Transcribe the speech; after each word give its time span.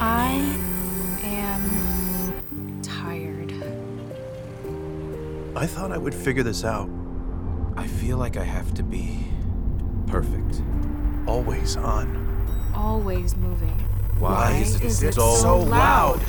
I 0.00 0.58
am 1.22 2.80
tired. 2.82 3.52
I 5.54 5.66
thought 5.66 5.92
I 5.92 5.98
would 5.98 6.14
figure 6.14 6.42
this 6.42 6.64
out. 6.64 6.88
I 7.76 7.86
feel 7.86 8.16
like 8.16 8.38
I 8.38 8.44
have 8.44 8.72
to 8.74 8.82
be 8.82 9.26
perfect. 10.06 10.62
Always 11.26 11.76
on. 11.76 12.72
Always 12.74 13.36
moving. 13.36 13.78
Why, 14.18 14.52
is 14.62 14.76
it 14.76 14.82
is 14.84 15.02
it 15.02 15.14
so, 15.14 15.34
so 15.34 15.58
loud? 15.60 16.22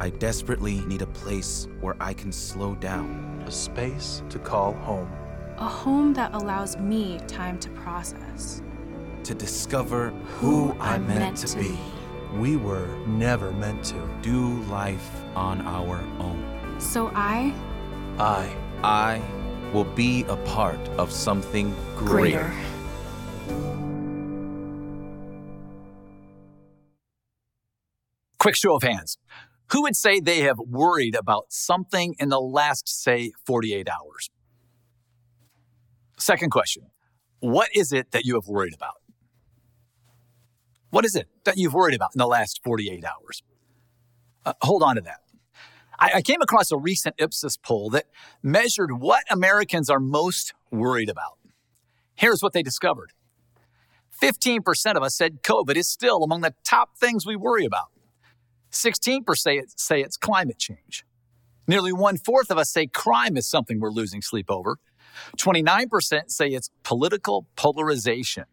I 0.00 0.10
desperately 0.10 0.80
need 0.80 1.02
a 1.02 1.06
place 1.06 1.68
where 1.80 1.96
I 2.00 2.12
can 2.12 2.32
slow 2.32 2.74
down. 2.74 3.44
A 3.46 3.52
space 3.52 4.22
to 4.30 4.38
call 4.40 4.72
home. 4.72 5.27
A 5.60 5.66
home 5.66 6.14
that 6.14 6.32
allows 6.34 6.76
me 6.76 7.18
time 7.26 7.58
to 7.58 7.68
process. 7.70 8.62
To 9.24 9.34
discover 9.34 10.10
who 10.38 10.72
I'm 10.78 11.08
meant, 11.08 11.38
to, 11.38 11.58
be. 11.58 11.76
We 12.34 12.54
were 12.54 12.86
never 13.08 13.50
meant 13.50 13.82
to. 13.86 14.08
Do 14.22 14.62
life 14.70 15.10
on 15.34 15.60
our 15.62 15.98
own. 16.20 16.76
So 16.78 17.10
I, 17.12 17.52
I. 18.20 18.54
I 18.84 19.20
will 19.72 19.82
be 19.82 20.22
a 20.28 20.36
part 20.36 20.78
of 20.90 21.10
something 21.10 21.74
greater. 21.96 22.38
greater. 22.38 22.54
Quick 28.38 28.54
show 28.54 28.76
of 28.76 28.84
hands. 28.84 29.18
Who 29.72 29.82
would 29.82 29.96
say 29.96 30.20
they 30.20 30.42
have 30.42 30.58
worried 30.60 31.16
about 31.16 31.46
something 31.48 32.14
in 32.20 32.28
the 32.28 32.40
last, 32.40 32.88
say, 32.88 33.32
48 33.44 33.88
hours? 33.88 34.30
Second 36.18 36.50
question 36.50 36.84
What 37.40 37.68
is 37.74 37.92
it 37.92 38.10
that 38.10 38.24
you 38.24 38.34
have 38.34 38.48
worried 38.48 38.74
about? 38.74 38.94
What 40.90 41.04
is 41.04 41.14
it 41.14 41.28
that 41.44 41.56
you've 41.56 41.74
worried 41.74 41.94
about 41.94 42.10
in 42.14 42.18
the 42.18 42.26
last 42.26 42.60
48 42.64 43.04
hours? 43.04 43.42
Uh, 44.44 44.54
hold 44.62 44.82
on 44.82 44.96
to 44.96 45.02
that. 45.02 45.20
I, 45.98 46.12
I 46.16 46.22
came 46.22 46.40
across 46.40 46.72
a 46.72 46.76
recent 46.76 47.14
Ipsos 47.18 47.56
poll 47.56 47.90
that 47.90 48.06
measured 48.42 48.92
what 48.92 49.24
Americans 49.30 49.90
are 49.90 50.00
most 50.00 50.54
worried 50.70 51.10
about. 51.10 51.38
Here's 52.14 52.42
what 52.42 52.52
they 52.52 52.62
discovered 52.62 53.12
15% 54.20 54.96
of 54.96 55.02
us 55.02 55.14
said 55.14 55.42
COVID 55.42 55.76
is 55.76 55.88
still 55.88 56.24
among 56.24 56.40
the 56.40 56.54
top 56.64 56.96
things 56.96 57.26
we 57.26 57.36
worry 57.36 57.64
about. 57.64 57.88
16% 58.72 59.24
say 59.76 60.00
it's 60.00 60.16
climate 60.16 60.58
change. 60.58 61.04
Nearly 61.66 61.92
one 61.92 62.16
fourth 62.16 62.50
of 62.50 62.58
us 62.58 62.70
say 62.70 62.86
crime 62.86 63.36
is 63.36 63.48
something 63.48 63.78
we're 63.78 63.90
losing 63.90 64.22
sleep 64.22 64.50
over. 64.50 64.78
29% 65.36 66.30
say 66.30 66.48
it's 66.48 66.70
political 66.82 67.46
polarization. 67.56 68.44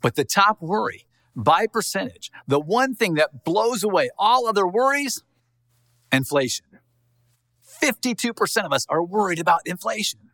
But 0.00 0.14
the 0.14 0.24
top 0.24 0.60
worry, 0.60 1.06
by 1.34 1.66
percentage, 1.66 2.30
the 2.46 2.60
one 2.60 2.94
thing 2.94 3.14
that 3.14 3.44
blows 3.44 3.82
away 3.82 4.10
all 4.18 4.46
other 4.46 4.66
worries, 4.66 5.22
inflation. 6.12 6.66
52% 7.82 8.64
of 8.64 8.72
us 8.72 8.86
are 8.88 9.04
worried 9.04 9.38
about 9.38 9.60
inflation. 9.66 10.30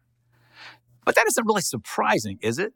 But 1.05 1.17
that 1.17 1.27
isn't 1.27 1.47
really 1.47 1.63
surprising, 1.63 2.39
is 2.43 2.59
it? 2.59 2.73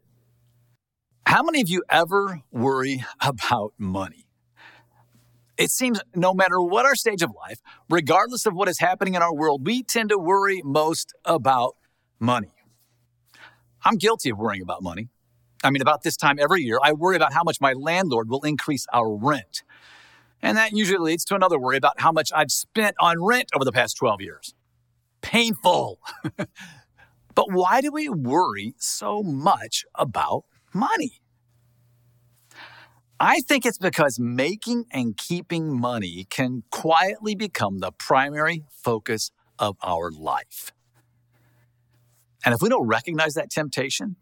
How 1.25 1.43
many 1.43 1.61
of 1.61 1.69
you 1.69 1.83
ever 1.89 2.41
worry 2.51 3.03
about 3.21 3.73
money? 3.77 4.27
It 5.57 5.71
seems 5.71 5.99
no 6.15 6.33
matter 6.33 6.61
what 6.61 6.85
our 6.85 6.95
stage 6.95 7.21
of 7.21 7.31
life, 7.35 7.59
regardless 7.89 8.45
of 8.45 8.53
what 8.53 8.69
is 8.69 8.79
happening 8.79 9.15
in 9.15 9.21
our 9.21 9.33
world, 9.33 9.65
we 9.65 9.83
tend 9.83 10.09
to 10.09 10.17
worry 10.17 10.61
most 10.63 11.13
about 11.25 11.75
money. 12.19 12.51
I'm 13.83 13.95
guilty 13.95 14.29
of 14.31 14.37
worrying 14.37 14.61
about 14.61 14.83
money. 14.83 15.09
I 15.63 15.69
mean, 15.69 15.81
about 15.81 16.03
this 16.03 16.17
time 16.17 16.37
every 16.39 16.61
year, 16.61 16.79
I 16.83 16.93
worry 16.93 17.15
about 17.15 17.33
how 17.33 17.43
much 17.43 17.59
my 17.59 17.73
landlord 17.73 18.29
will 18.29 18.41
increase 18.41 18.85
our 18.93 19.15
rent. 19.15 19.63
And 20.41 20.57
that 20.57 20.71
usually 20.73 20.99
leads 20.99 21.25
to 21.25 21.35
another 21.35 21.59
worry 21.59 21.77
about 21.77 21.99
how 21.99 22.11
much 22.11 22.31
I've 22.35 22.51
spent 22.51 22.95
on 22.99 23.23
rent 23.23 23.49
over 23.55 23.65
the 23.65 23.71
past 23.71 23.97
12 23.97 24.21
years. 24.21 24.53
Painful. 25.21 25.99
but 27.35 27.51
why 27.51 27.81
do 27.81 27.91
we 27.91 28.07
worry 28.07 28.75
so 28.77 29.23
much 29.23 29.83
about 29.95 30.45
money? 30.73 31.21
I 33.19 33.41
think 33.41 33.65
it's 33.65 33.79
because 33.79 34.19
making 34.19 34.85
and 34.91 35.17
keeping 35.17 35.79
money 35.79 36.27
can 36.29 36.63
quietly 36.69 37.33
become 37.33 37.79
the 37.79 37.91
primary 37.91 38.63
focus 38.69 39.31
of 39.57 39.75
our 39.81 40.11
life. 40.11 40.71
And 42.47 42.53
if 42.53 42.61
we 42.61 42.69
don't 42.69 42.87
recognize 42.87 43.33
that 43.33 43.49
temptation, 43.49 44.15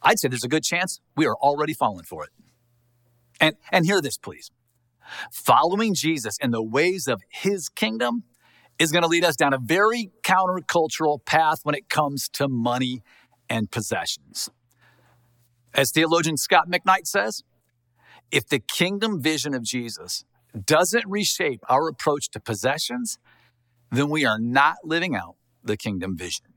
I'd 0.00 0.20
say 0.20 0.28
there's 0.28 0.44
a 0.44 0.48
good 0.48 0.62
chance 0.62 1.00
we 1.16 1.26
are 1.26 1.34
already 1.34 1.74
falling 1.74 2.04
for 2.04 2.22
it. 2.22 2.30
And, 3.40 3.56
and 3.72 3.84
hear 3.84 4.00
this, 4.00 4.16
please. 4.16 4.52
Following 5.32 5.94
Jesus 5.94 6.38
in 6.40 6.52
the 6.52 6.62
ways 6.62 7.08
of 7.08 7.22
his 7.28 7.68
kingdom 7.68 8.22
is 8.78 8.92
going 8.92 9.02
to 9.02 9.08
lead 9.08 9.24
us 9.24 9.34
down 9.34 9.52
a 9.52 9.58
very 9.58 10.12
countercultural 10.22 11.26
path 11.26 11.58
when 11.64 11.74
it 11.74 11.88
comes 11.88 12.28
to 12.34 12.46
money 12.46 13.02
and 13.48 13.68
possessions. 13.68 14.48
As 15.74 15.90
theologian 15.90 16.36
Scot 16.36 16.70
McKnight 16.70 17.08
says, 17.08 17.42
if 18.30 18.46
the 18.46 18.60
kingdom 18.60 19.20
vision 19.20 19.54
of 19.54 19.64
Jesus 19.64 20.24
doesn't 20.66 21.04
reshape 21.08 21.64
our 21.68 21.88
approach 21.88 22.30
to 22.30 22.38
possessions, 22.38 23.18
then 23.90 24.08
we 24.08 24.24
are 24.24 24.38
not 24.38 24.76
living 24.84 25.16
out 25.16 25.34
the 25.64 25.76
kingdom 25.76 26.16
vision. 26.16 26.49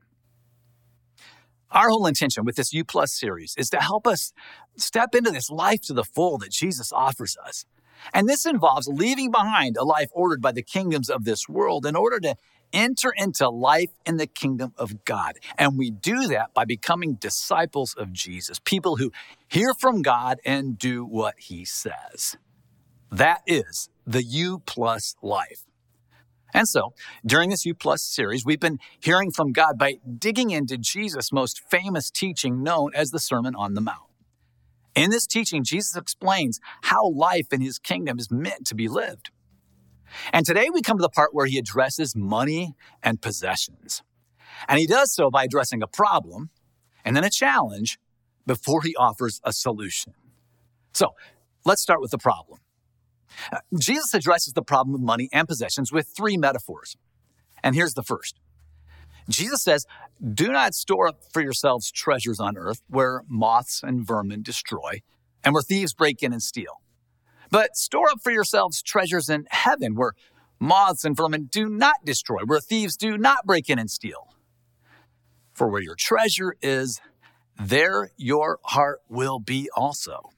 Our 1.70 1.90
whole 1.90 2.06
intention 2.06 2.44
with 2.44 2.56
this 2.56 2.72
U 2.72 2.84
Plus 2.84 3.12
series 3.12 3.54
is 3.58 3.70
to 3.70 3.80
help 3.80 4.06
us 4.06 4.32
step 4.76 5.14
into 5.14 5.30
this 5.30 5.50
life 5.50 5.80
to 5.82 5.92
the 5.92 6.04
full 6.04 6.38
that 6.38 6.50
Jesus 6.50 6.92
offers 6.92 7.36
us. 7.44 7.64
And 8.12 8.28
this 8.28 8.46
involves 8.46 8.86
leaving 8.86 9.30
behind 9.30 9.76
a 9.76 9.84
life 9.84 10.08
ordered 10.12 10.42
by 10.42 10.52
the 10.52 10.62
kingdoms 10.62 11.08
of 11.08 11.24
this 11.24 11.48
world 11.48 11.86
in 11.86 11.96
order 11.96 12.20
to 12.20 12.36
enter 12.72 13.12
into 13.16 13.48
life 13.48 13.90
in 14.04 14.16
the 14.16 14.26
kingdom 14.26 14.72
of 14.76 15.04
God. 15.04 15.34
And 15.56 15.78
we 15.78 15.90
do 15.90 16.26
that 16.28 16.52
by 16.54 16.64
becoming 16.64 17.14
disciples 17.14 17.94
of 17.94 18.12
Jesus, 18.12 18.58
people 18.58 18.96
who 18.96 19.12
hear 19.48 19.72
from 19.74 20.02
God 20.02 20.38
and 20.44 20.76
do 20.78 21.04
what 21.04 21.34
he 21.38 21.64
says. 21.64 22.36
That 23.10 23.42
is 23.46 23.88
the 24.06 24.24
U 24.24 24.60
plus 24.66 25.14
life. 25.22 25.64
And 26.54 26.68
so, 26.68 26.94
during 27.26 27.50
this 27.50 27.66
U 27.66 27.74
Plus 27.74 28.00
series, 28.00 28.44
we've 28.44 28.60
been 28.60 28.78
hearing 29.00 29.32
from 29.32 29.50
God 29.50 29.76
by 29.76 29.96
digging 30.18 30.52
into 30.52 30.78
Jesus' 30.78 31.32
most 31.32 31.60
famous 31.68 32.12
teaching 32.12 32.62
known 32.62 32.92
as 32.94 33.10
the 33.10 33.18
Sermon 33.18 33.56
on 33.56 33.74
the 33.74 33.80
Mount. 33.80 34.08
In 34.94 35.10
this 35.10 35.26
teaching, 35.26 35.64
Jesus 35.64 35.96
explains 35.96 36.60
how 36.82 37.10
life 37.10 37.52
in 37.52 37.60
his 37.60 37.80
kingdom 37.80 38.20
is 38.20 38.30
meant 38.30 38.64
to 38.68 38.76
be 38.76 38.86
lived. 38.86 39.30
And 40.32 40.46
today 40.46 40.70
we 40.72 40.80
come 40.80 40.96
to 40.96 41.02
the 41.02 41.08
part 41.08 41.34
where 41.34 41.46
he 41.46 41.58
addresses 41.58 42.14
money 42.14 42.74
and 43.02 43.20
possessions. 43.20 44.04
And 44.68 44.78
he 44.78 44.86
does 44.86 45.12
so 45.12 45.30
by 45.30 45.42
addressing 45.42 45.82
a 45.82 45.88
problem 45.88 46.50
and 47.04 47.16
then 47.16 47.24
a 47.24 47.30
challenge 47.30 47.98
before 48.46 48.82
he 48.82 48.94
offers 48.94 49.40
a 49.42 49.52
solution. 49.52 50.14
So 50.92 51.14
let's 51.64 51.82
start 51.82 52.00
with 52.00 52.12
the 52.12 52.18
problem. 52.18 52.60
Jesus 53.78 54.14
addresses 54.14 54.52
the 54.52 54.62
problem 54.62 54.94
of 54.94 55.00
money 55.00 55.28
and 55.32 55.48
possessions 55.48 55.92
with 55.92 56.08
three 56.08 56.36
metaphors. 56.36 56.96
And 57.62 57.74
here's 57.74 57.94
the 57.94 58.02
first 58.02 58.38
Jesus 59.28 59.62
says, 59.62 59.86
Do 60.22 60.52
not 60.52 60.74
store 60.74 61.08
up 61.08 61.20
for 61.32 61.42
yourselves 61.42 61.90
treasures 61.90 62.40
on 62.40 62.56
earth 62.56 62.82
where 62.88 63.22
moths 63.28 63.82
and 63.82 64.06
vermin 64.06 64.42
destroy 64.42 65.02
and 65.44 65.54
where 65.54 65.62
thieves 65.62 65.94
break 65.94 66.22
in 66.22 66.32
and 66.32 66.42
steal. 66.42 66.80
But 67.50 67.76
store 67.76 68.10
up 68.10 68.20
for 68.22 68.32
yourselves 68.32 68.82
treasures 68.82 69.28
in 69.28 69.46
heaven 69.50 69.94
where 69.94 70.12
moths 70.58 71.04
and 71.04 71.16
vermin 71.16 71.44
do 71.44 71.68
not 71.68 72.04
destroy, 72.04 72.40
where 72.44 72.60
thieves 72.60 72.96
do 72.96 73.16
not 73.18 73.46
break 73.46 73.68
in 73.68 73.78
and 73.78 73.90
steal. 73.90 74.28
For 75.52 75.68
where 75.68 75.82
your 75.82 75.94
treasure 75.94 76.56
is, 76.60 77.00
there 77.58 78.10
your 78.16 78.58
heart 78.64 79.00
will 79.08 79.38
be 79.38 79.68
also. 79.76 80.30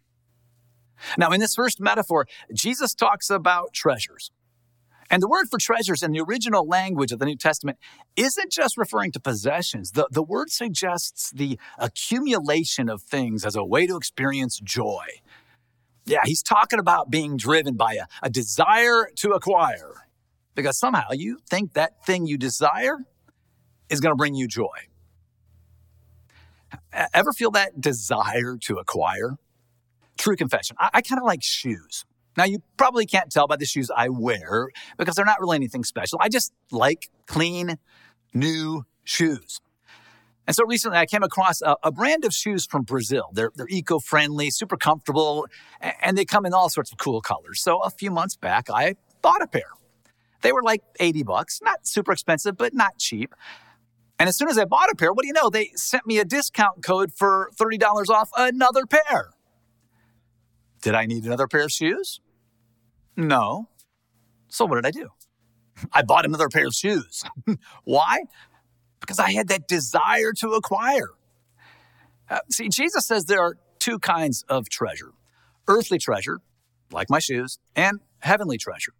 Now, 1.18 1.30
in 1.30 1.40
this 1.40 1.54
first 1.54 1.80
metaphor, 1.80 2.26
Jesus 2.52 2.94
talks 2.94 3.30
about 3.30 3.72
treasures. 3.72 4.30
And 5.10 5.22
the 5.22 5.28
word 5.28 5.46
for 5.48 5.58
treasures 5.58 6.02
in 6.02 6.12
the 6.12 6.20
original 6.20 6.66
language 6.66 7.12
of 7.12 7.18
the 7.18 7.26
New 7.26 7.36
Testament 7.36 7.78
isn't 8.16 8.50
just 8.50 8.76
referring 8.76 9.12
to 9.12 9.20
possessions. 9.20 9.92
The, 9.92 10.08
the 10.10 10.22
word 10.22 10.50
suggests 10.50 11.30
the 11.30 11.58
accumulation 11.78 12.88
of 12.88 13.02
things 13.02 13.44
as 13.44 13.54
a 13.54 13.64
way 13.64 13.86
to 13.86 13.96
experience 13.96 14.58
joy. 14.58 15.04
Yeah, 16.04 16.20
he's 16.24 16.42
talking 16.42 16.78
about 16.78 17.10
being 17.10 17.36
driven 17.36 17.76
by 17.76 17.94
a, 17.94 18.06
a 18.22 18.30
desire 18.30 19.08
to 19.16 19.30
acquire 19.30 19.94
because 20.54 20.78
somehow 20.78 21.12
you 21.12 21.38
think 21.48 21.74
that 21.74 22.04
thing 22.04 22.26
you 22.26 22.38
desire 22.38 22.98
is 23.88 24.00
going 24.00 24.12
to 24.12 24.16
bring 24.16 24.34
you 24.34 24.48
joy. 24.48 24.88
Ever 27.12 27.32
feel 27.32 27.50
that 27.52 27.80
desire 27.80 28.56
to 28.62 28.78
acquire? 28.78 29.36
True 30.18 30.36
confession, 30.36 30.76
I, 30.78 30.90
I 30.94 31.02
kind 31.02 31.18
of 31.20 31.24
like 31.24 31.42
shoes. 31.42 32.04
Now, 32.36 32.44
you 32.44 32.62
probably 32.76 33.06
can't 33.06 33.30
tell 33.30 33.46
by 33.46 33.56
the 33.56 33.64
shoes 33.64 33.90
I 33.94 34.10
wear 34.10 34.68
because 34.98 35.14
they're 35.14 35.24
not 35.24 35.40
really 35.40 35.56
anything 35.56 35.84
special. 35.84 36.18
I 36.20 36.28
just 36.28 36.52
like 36.70 37.08
clean, 37.26 37.78
new 38.34 38.84
shoes. 39.04 39.60
And 40.46 40.54
so 40.54 40.64
recently 40.64 40.98
I 40.98 41.06
came 41.06 41.22
across 41.22 41.60
a, 41.62 41.76
a 41.82 41.90
brand 41.90 42.24
of 42.24 42.32
shoes 42.32 42.66
from 42.66 42.82
Brazil. 42.82 43.30
They're, 43.32 43.50
they're 43.56 43.68
eco 43.68 43.98
friendly, 43.98 44.50
super 44.50 44.76
comfortable, 44.76 45.46
and 45.80 46.16
they 46.16 46.24
come 46.24 46.46
in 46.46 46.54
all 46.54 46.68
sorts 46.68 46.92
of 46.92 46.98
cool 46.98 47.20
colors. 47.20 47.60
So 47.60 47.80
a 47.82 47.90
few 47.90 48.10
months 48.10 48.36
back, 48.36 48.68
I 48.70 48.94
bought 49.22 49.42
a 49.42 49.46
pair. 49.46 49.70
They 50.42 50.52
were 50.52 50.62
like 50.62 50.82
80 51.00 51.24
bucks, 51.24 51.60
not 51.62 51.86
super 51.86 52.12
expensive, 52.12 52.56
but 52.56 52.74
not 52.74 52.98
cheap. 52.98 53.34
And 54.18 54.28
as 54.28 54.36
soon 54.36 54.48
as 54.48 54.58
I 54.58 54.64
bought 54.64 54.90
a 54.90 54.94
pair, 54.94 55.12
what 55.12 55.22
do 55.22 55.26
you 55.26 55.32
know? 55.32 55.50
They 55.50 55.72
sent 55.74 56.06
me 56.06 56.18
a 56.18 56.24
discount 56.24 56.82
code 56.82 57.12
for 57.12 57.50
$30 57.60 58.08
off 58.08 58.30
another 58.36 58.86
pair. 58.86 59.30
Did 60.86 60.94
I 60.94 61.06
need 61.06 61.24
another 61.24 61.48
pair 61.48 61.64
of 61.64 61.72
shoes? 61.72 62.20
No. 63.16 63.68
So 64.46 64.64
what 64.66 64.76
did 64.76 64.86
I 64.86 64.92
do? 64.92 65.08
I 65.92 66.02
bought 66.02 66.24
another 66.24 66.48
pair 66.48 66.68
of 66.68 66.74
shoes. 66.74 67.24
Why? 67.82 68.22
Because 69.00 69.18
I 69.18 69.32
had 69.32 69.48
that 69.48 69.66
desire 69.66 70.32
to 70.34 70.50
acquire. 70.50 71.08
Uh, 72.30 72.38
see, 72.52 72.68
Jesus 72.68 73.04
says 73.04 73.24
there 73.24 73.40
are 73.40 73.56
two 73.80 73.98
kinds 73.98 74.44
of 74.48 74.68
treasure 74.68 75.10
earthly 75.66 75.98
treasure, 75.98 76.38
like 76.92 77.10
my 77.10 77.18
shoes, 77.18 77.58
and 77.74 77.98
heavenly 78.20 78.56
treasure. 78.56 78.92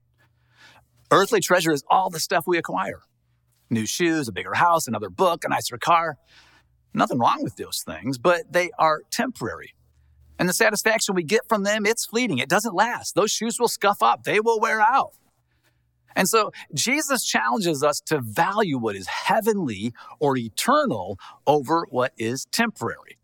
Earthly 1.12 1.38
treasure 1.38 1.70
is 1.70 1.84
all 1.88 2.10
the 2.10 2.18
stuff 2.18 2.48
we 2.48 2.58
acquire 2.58 3.02
new 3.70 3.86
shoes, 3.86 4.26
a 4.26 4.32
bigger 4.32 4.54
house, 4.54 4.88
another 4.88 5.08
book, 5.08 5.44
a 5.44 5.48
nicer 5.48 5.78
car. 5.78 6.16
Nothing 6.92 7.20
wrong 7.20 7.44
with 7.44 7.54
those 7.54 7.84
things, 7.86 8.18
but 8.18 8.52
they 8.52 8.70
are 8.76 9.02
temporary. 9.12 9.76
And 10.38 10.48
the 10.48 10.52
satisfaction 10.52 11.14
we 11.14 11.22
get 11.22 11.48
from 11.48 11.62
them, 11.62 11.86
it's 11.86 12.06
fleeting. 12.06 12.38
It 12.38 12.48
doesn't 12.48 12.74
last. 12.74 13.14
Those 13.14 13.30
shoes 13.30 13.58
will 13.58 13.68
scuff 13.68 14.02
up, 14.02 14.24
they 14.24 14.40
will 14.40 14.60
wear 14.60 14.80
out. 14.80 15.12
And 16.14 16.28
so 16.28 16.50
Jesus 16.72 17.26
challenges 17.26 17.82
us 17.82 18.00
to 18.06 18.20
value 18.20 18.78
what 18.78 18.96
is 18.96 19.06
heavenly 19.06 19.92
or 20.18 20.36
eternal 20.36 21.18
over 21.46 21.86
what 21.90 22.12
is 22.16 22.46
temporary. 22.50 23.18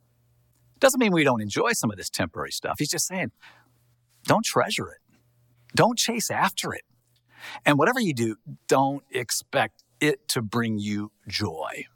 Doesn't 0.78 1.00
mean 1.00 1.12
we 1.12 1.24
don't 1.24 1.40
enjoy 1.40 1.72
some 1.72 1.90
of 1.90 1.96
this 1.96 2.10
temporary 2.10 2.52
stuff. 2.52 2.76
He's 2.78 2.90
just 2.90 3.06
saying, 3.06 3.30
don't 4.24 4.44
treasure 4.44 4.88
it, 4.88 5.00
don't 5.74 5.98
chase 5.98 6.30
after 6.30 6.74
it. 6.74 6.82
And 7.64 7.78
whatever 7.78 7.98
you 7.98 8.14
do, 8.14 8.36
don't 8.68 9.02
expect 9.10 9.84
it 10.00 10.28
to 10.28 10.42
bring 10.42 10.78
you 10.78 11.12
joy. 11.26 11.86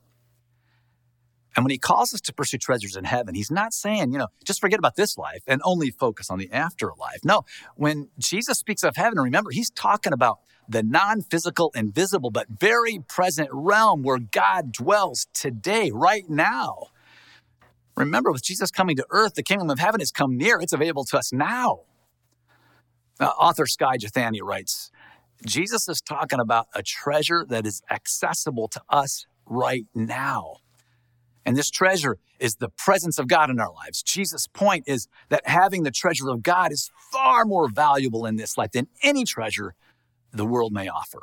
And 1.57 1.65
when 1.65 1.71
he 1.71 1.79
calls 1.79 2.13
us 2.13 2.21
to 2.23 2.35
pursue 2.35 2.59
treasures 2.59 2.97
in 2.97 3.05
heaven, 3.05 3.35
he's 3.35 3.51
not 3.51 3.73
saying, 3.73 4.13
you 4.13 4.19
know, 4.19 4.29
just 4.45 4.61
forget 4.61 4.79
about 4.79 4.97
this 4.97 5.17
life 5.17 5.43
and 5.47 5.63
only 5.65 5.91
focus 5.91 6.31
on 6.31 6.39
the 6.39 6.53
afterlife. 6.53 7.25
No, 7.25 7.45
when 7.77 8.11
Jesus 8.19 8.59
speaks 8.59 8.83
of 8.83 8.97
heaven, 8.97 9.19
remember, 9.19 9.51
he's 9.51 9.71
talking 9.71 10.13
about 10.13 10.41
the 10.69 10.83
non 10.83 11.23
physical, 11.23 11.73
invisible, 11.75 12.31
but 12.31 12.47
very 12.49 12.99
present 13.09 13.49
realm 13.53 14.03
where 14.03 14.19
God 14.19 14.73
dwells 14.73 15.27
today, 15.33 15.91
right 15.93 16.29
now. 16.29 16.89
Remember, 17.97 18.31
with 18.31 18.43
Jesus 18.43 18.71
coming 18.71 18.97
to 18.97 19.07
earth, 19.11 19.35
the 19.35 19.43
kingdom 19.43 19.71
of 19.71 19.79
heaven 19.79 20.01
has 20.01 20.11
come 20.11 20.37
near. 20.37 20.61
It's 20.61 20.75
available 20.75 21.05
to 21.07 21.17
us 21.17 21.33
now. 21.33 21.81
Uh, 23.19 23.27
author 23.29 23.67
Skye 23.67 23.97
Jethani 23.97 24.41
writes 24.43 24.91
Jesus 25.47 25.89
is 25.89 26.03
talking 26.03 26.41
about 26.41 26.67
a 26.75 26.83
treasure 26.83 27.47
that 27.49 27.67
is 27.67 27.83
accessible 27.91 28.69
to 28.69 28.83
us 28.91 29.27
right 29.47 29.87
now. 29.95 30.57
And 31.47 31.57
this 31.57 31.71
treasure 31.71 32.19
is 32.41 32.57
the 32.57 32.69
presence 32.69 33.21
of 33.21 33.29
God 33.29 33.51
in 33.51 33.61
our 33.61 33.73
lives. 33.73 34.03
Jesus' 34.03 34.49
point 34.49 34.85
is 34.89 35.07
that 35.29 35.47
having 35.47 35.85
the 35.85 35.93
treasure 35.93 36.29
of 36.29 36.43
God 36.43 36.73
is 36.73 36.91
far 37.13 37.45
more 37.45 37.69
valuable 37.69 38.27
in 38.27 38.35
this 38.35 38.59
life 38.59 38.73
than 38.73 38.89
any 39.03 39.25
treasure 39.25 39.75
the 40.33 40.45
world 40.45 40.73
may 40.73 40.89
offer. 40.89 41.21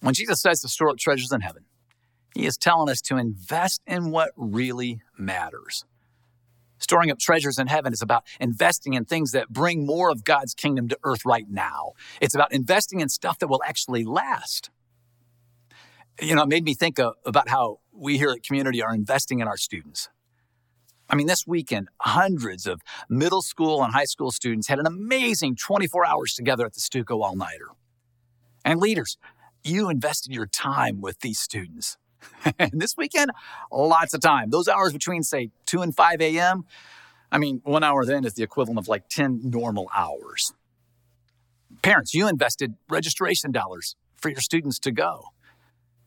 When 0.00 0.14
Jesus 0.14 0.40
says 0.40 0.60
to 0.62 0.68
store 0.68 0.88
up 0.88 0.96
treasures 0.96 1.32
in 1.32 1.42
heaven, 1.42 1.66
he 2.34 2.46
is 2.46 2.56
telling 2.56 2.88
us 2.88 3.02
to 3.02 3.18
invest 3.18 3.82
in 3.86 4.10
what 4.10 4.30
really 4.36 5.02
matters. 5.18 5.84
Storing 6.78 7.10
up 7.10 7.18
treasures 7.18 7.58
in 7.58 7.66
heaven 7.66 7.92
is 7.92 8.02
about 8.02 8.24
investing 8.40 8.94
in 8.94 9.04
things 9.04 9.32
that 9.32 9.50
bring 9.50 9.86
more 9.86 10.10
of 10.10 10.24
God's 10.24 10.54
kingdom 10.54 10.88
to 10.88 10.98
earth 11.04 11.24
right 11.24 11.46
now. 11.48 11.92
It's 12.20 12.34
about 12.34 12.52
investing 12.52 13.00
in 13.00 13.08
stuff 13.08 13.38
that 13.38 13.48
will 13.48 13.62
actually 13.66 14.04
last 14.04 14.70
you 16.20 16.34
know, 16.34 16.42
it 16.42 16.48
made 16.48 16.64
me 16.64 16.74
think 16.74 16.98
of, 16.98 17.14
about 17.24 17.48
how 17.48 17.80
we 17.92 18.18
here 18.18 18.30
at 18.30 18.42
Community 18.42 18.82
are 18.82 18.94
investing 18.94 19.40
in 19.40 19.48
our 19.48 19.56
students. 19.56 20.08
I 21.08 21.14
mean, 21.14 21.26
this 21.26 21.46
weekend, 21.46 21.88
hundreds 22.00 22.66
of 22.66 22.80
middle 23.08 23.42
school 23.42 23.82
and 23.82 23.92
high 23.92 24.04
school 24.04 24.32
students 24.32 24.66
had 24.66 24.78
an 24.78 24.86
amazing 24.86 25.56
24 25.56 26.04
hours 26.04 26.34
together 26.34 26.66
at 26.66 26.74
the 26.74 26.80
Stuco 26.80 27.22
All 27.22 27.36
Nighter. 27.36 27.68
And 28.64 28.80
leaders, 28.80 29.16
you 29.62 29.88
invested 29.88 30.32
your 30.32 30.46
time 30.46 31.00
with 31.00 31.20
these 31.20 31.38
students. 31.38 31.96
and 32.58 32.72
this 32.74 32.96
weekend, 32.96 33.30
lots 33.70 34.14
of 34.14 34.20
time. 34.20 34.50
Those 34.50 34.66
hours 34.68 34.92
between, 34.92 35.22
say, 35.22 35.50
2 35.66 35.82
and 35.82 35.94
5 35.94 36.20
a.m., 36.20 36.64
I 37.30 37.38
mean, 37.38 37.60
one 37.64 37.84
hour 37.84 38.04
then 38.04 38.24
is 38.24 38.34
the 38.34 38.42
equivalent 38.42 38.78
of 38.78 38.88
like 38.88 39.08
10 39.08 39.42
normal 39.44 39.88
hours. 39.94 40.52
Parents, 41.82 42.14
you 42.14 42.28
invested 42.28 42.74
registration 42.88 43.52
dollars 43.52 43.96
for 44.16 44.28
your 44.28 44.40
students 44.40 44.78
to 44.80 44.92
go. 44.92 45.30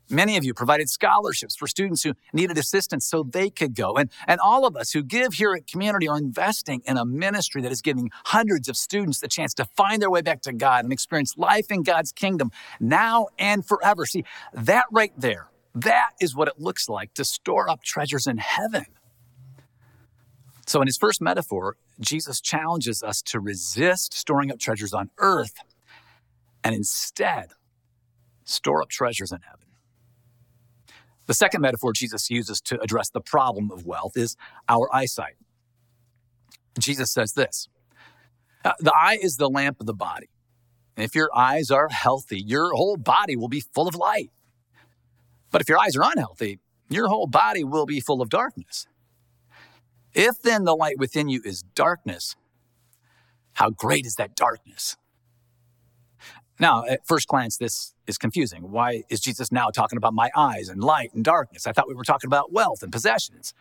Many 0.09 0.37
of 0.37 0.43
you 0.43 0.55
provided 0.55 0.89
scholarships 0.89 1.55
for 1.55 1.67
students 1.67 2.03
who 2.03 2.13
needed 2.33 2.57
assistance 2.57 3.05
so 3.05 3.21
they 3.21 3.49
could 3.49 3.75
go. 3.75 3.95
And, 3.95 4.09
and 4.27 4.39
all 4.39 4.65
of 4.65 4.75
us 4.75 4.91
who 4.91 5.03
give 5.03 5.33
here 5.33 5.53
at 5.53 5.67
Community 5.67 6.07
are 6.07 6.17
investing 6.17 6.81
in 6.85 6.97
a 6.97 7.05
ministry 7.05 7.61
that 7.61 7.71
is 7.71 7.81
giving 7.81 8.09
hundreds 8.25 8.67
of 8.67 8.75
students 8.75 9.19
the 9.19 9.27
chance 9.27 9.53
to 9.55 9.65
find 9.65 10.01
their 10.01 10.09
way 10.09 10.21
back 10.21 10.41
to 10.41 10.53
God 10.53 10.83
and 10.83 10.91
experience 10.91 11.37
life 11.37 11.69
in 11.69 11.83
God's 11.83 12.11
kingdom 12.11 12.51
now 12.79 13.27
and 13.37 13.63
forever. 13.65 14.05
See, 14.07 14.25
that 14.53 14.85
right 14.91 15.13
there, 15.15 15.49
that 15.75 16.11
is 16.19 16.35
what 16.35 16.47
it 16.47 16.59
looks 16.59 16.89
like 16.89 17.13
to 17.13 17.23
store 17.23 17.69
up 17.69 17.83
treasures 17.83 18.25
in 18.25 18.37
heaven. 18.37 18.85
So, 20.65 20.81
in 20.81 20.87
his 20.87 20.97
first 20.97 21.21
metaphor, 21.21 21.77
Jesus 21.99 22.41
challenges 22.41 23.01
us 23.01 23.21
to 23.23 23.39
resist 23.39 24.13
storing 24.13 24.51
up 24.51 24.59
treasures 24.59 24.93
on 24.93 25.09
earth 25.17 25.55
and 26.63 26.75
instead 26.75 27.49
store 28.43 28.81
up 28.81 28.89
treasures 28.89 29.31
in 29.31 29.39
heaven. 29.41 29.68
The 31.29 31.35
second 31.35 31.61
metaphor 31.61 31.93
Jesus 31.93 32.31
uses 32.31 32.59
to 32.61 32.81
address 32.81 33.11
the 33.11 33.21
problem 33.21 33.69
of 33.69 33.85
wealth 33.85 34.17
is 34.17 34.35
our 34.67 34.89
eyesight. 34.91 35.35
Jesus 36.79 37.11
says 37.11 37.33
this 37.33 37.67
uh, 38.65 38.73
The 38.79 38.91
eye 38.95 39.19
is 39.21 39.37
the 39.37 39.47
lamp 39.47 39.79
of 39.79 39.85
the 39.85 39.93
body. 39.93 40.31
And 40.97 41.05
if 41.05 41.13
your 41.13 41.29
eyes 41.35 41.69
are 41.69 41.89
healthy, 41.89 42.41
your 42.41 42.73
whole 42.73 42.97
body 42.97 43.35
will 43.35 43.47
be 43.47 43.59
full 43.59 43.87
of 43.87 43.93
light. 43.93 44.31
But 45.51 45.61
if 45.61 45.69
your 45.69 45.77
eyes 45.77 45.95
are 45.95 46.01
unhealthy, 46.03 46.57
your 46.89 47.09
whole 47.09 47.27
body 47.27 47.63
will 47.63 47.85
be 47.85 47.99
full 47.99 48.23
of 48.23 48.29
darkness. 48.29 48.87
If 50.15 50.41
then 50.41 50.63
the 50.63 50.75
light 50.75 50.97
within 50.97 51.29
you 51.29 51.43
is 51.45 51.61
darkness, 51.61 52.35
how 53.53 53.69
great 53.69 54.07
is 54.07 54.15
that 54.15 54.35
darkness? 54.35 54.97
Now, 56.59 56.83
at 56.85 57.07
first 57.07 57.27
glance, 57.27 57.57
this 57.57 57.93
is 58.05 58.17
confusing. 58.17 58.69
Why 58.71 59.03
is 59.09 59.21
Jesus 59.21 59.51
now 59.51 59.69
talking 59.69 59.97
about 59.97 60.13
my 60.13 60.29
eyes 60.35 60.67
and 60.67 60.83
light 60.83 61.13
and 61.13 61.23
darkness? 61.23 61.65
I 61.65 61.71
thought 61.71 61.87
we 61.87 61.95
were 61.95 62.03
talking 62.03 62.27
about 62.27 62.51
wealth 62.51 62.83
and 62.83 62.91
possessions. 62.91 63.53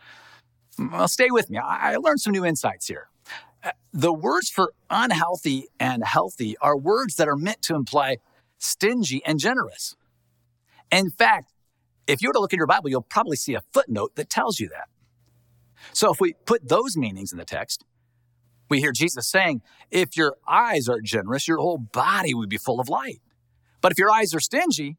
Well, 0.77 1.07
stay 1.07 1.29
with 1.31 1.49
me. 1.49 1.57
I 1.57 1.95
learned 1.95 2.21
some 2.21 2.31
new 2.31 2.45
insights 2.45 2.87
here. 2.87 3.07
Uh, 3.63 3.71
the 3.91 4.13
words 4.13 4.49
for 4.49 4.73
unhealthy 4.89 5.67
and 5.79 6.03
healthy 6.03 6.55
are 6.61 6.77
words 6.77 7.15
that 7.15 7.27
are 7.27 7.35
meant 7.35 7.61
to 7.63 7.75
imply 7.75 8.17
stingy 8.57 9.21
and 9.25 9.39
generous. 9.39 9.95
In 10.91 11.09
fact, 11.09 11.51
if 12.07 12.21
you 12.21 12.29
were 12.29 12.33
to 12.33 12.39
look 12.39 12.53
in 12.53 12.57
your 12.57 12.67
Bible, 12.67 12.89
you'll 12.89 13.01
probably 13.01 13.37
see 13.37 13.53
a 13.53 13.61
footnote 13.73 14.15
that 14.15 14.29
tells 14.29 14.59
you 14.59 14.69
that. 14.69 14.87
So 15.93 16.11
if 16.11 16.19
we 16.19 16.33
put 16.45 16.67
those 16.67 16.97
meanings 16.97 17.31
in 17.31 17.37
the 17.37 17.45
text, 17.45 17.85
we 18.69 18.79
hear 18.79 18.91
Jesus 18.91 19.27
saying, 19.27 19.61
if 19.91 20.15
your 20.15 20.35
eyes 20.47 20.87
are 20.87 21.01
generous, 21.01 21.47
your 21.47 21.57
whole 21.57 21.77
body 21.77 22.33
will 22.33 22.47
be 22.47 22.57
full 22.57 22.79
of 22.79 22.89
light. 22.89 23.21
But 23.81 23.91
if 23.91 23.97
your 23.97 24.11
eyes 24.11 24.33
are 24.33 24.39
stingy, 24.39 24.97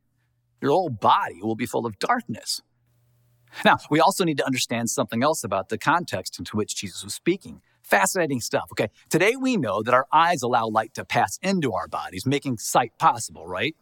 your 0.61 0.73
whole 0.73 0.91
body 0.91 1.41
will 1.43 1.57
be 1.57 1.67
full 1.67 1.87
of 1.87 1.99
darkness. 1.99 2.63
Now, 3.65 3.79
we 3.91 4.01
also 4.01 4.25
need 4.25 4.39
to 4.39 4.47
understand 4.47 4.91
something 4.91 5.23
else 5.23 5.43
about 5.43 5.69
the 5.69 5.79
context 5.79 6.39
into 6.39 6.57
which 6.57 6.77
Jesus 6.77 7.03
was 7.03 7.15
speaking. 7.15 7.63
Fascinating 7.83 8.41
stuff, 8.41 8.69
okay? 8.73 8.89
Today 9.09 9.35
we 9.35 9.57
know 9.57 9.83
that 9.83 9.95
our 9.95 10.07
eyes 10.13 10.43
allow 10.43 10.69
light 10.69 10.95
to 10.95 11.05
pass 11.05 11.39
into 11.43 11.73
our 11.73 11.89
bodies, 11.89 12.25
making 12.25 12.59
sight 12.59 12.93
possible, 12.99 13.47
right? 13.47 13.75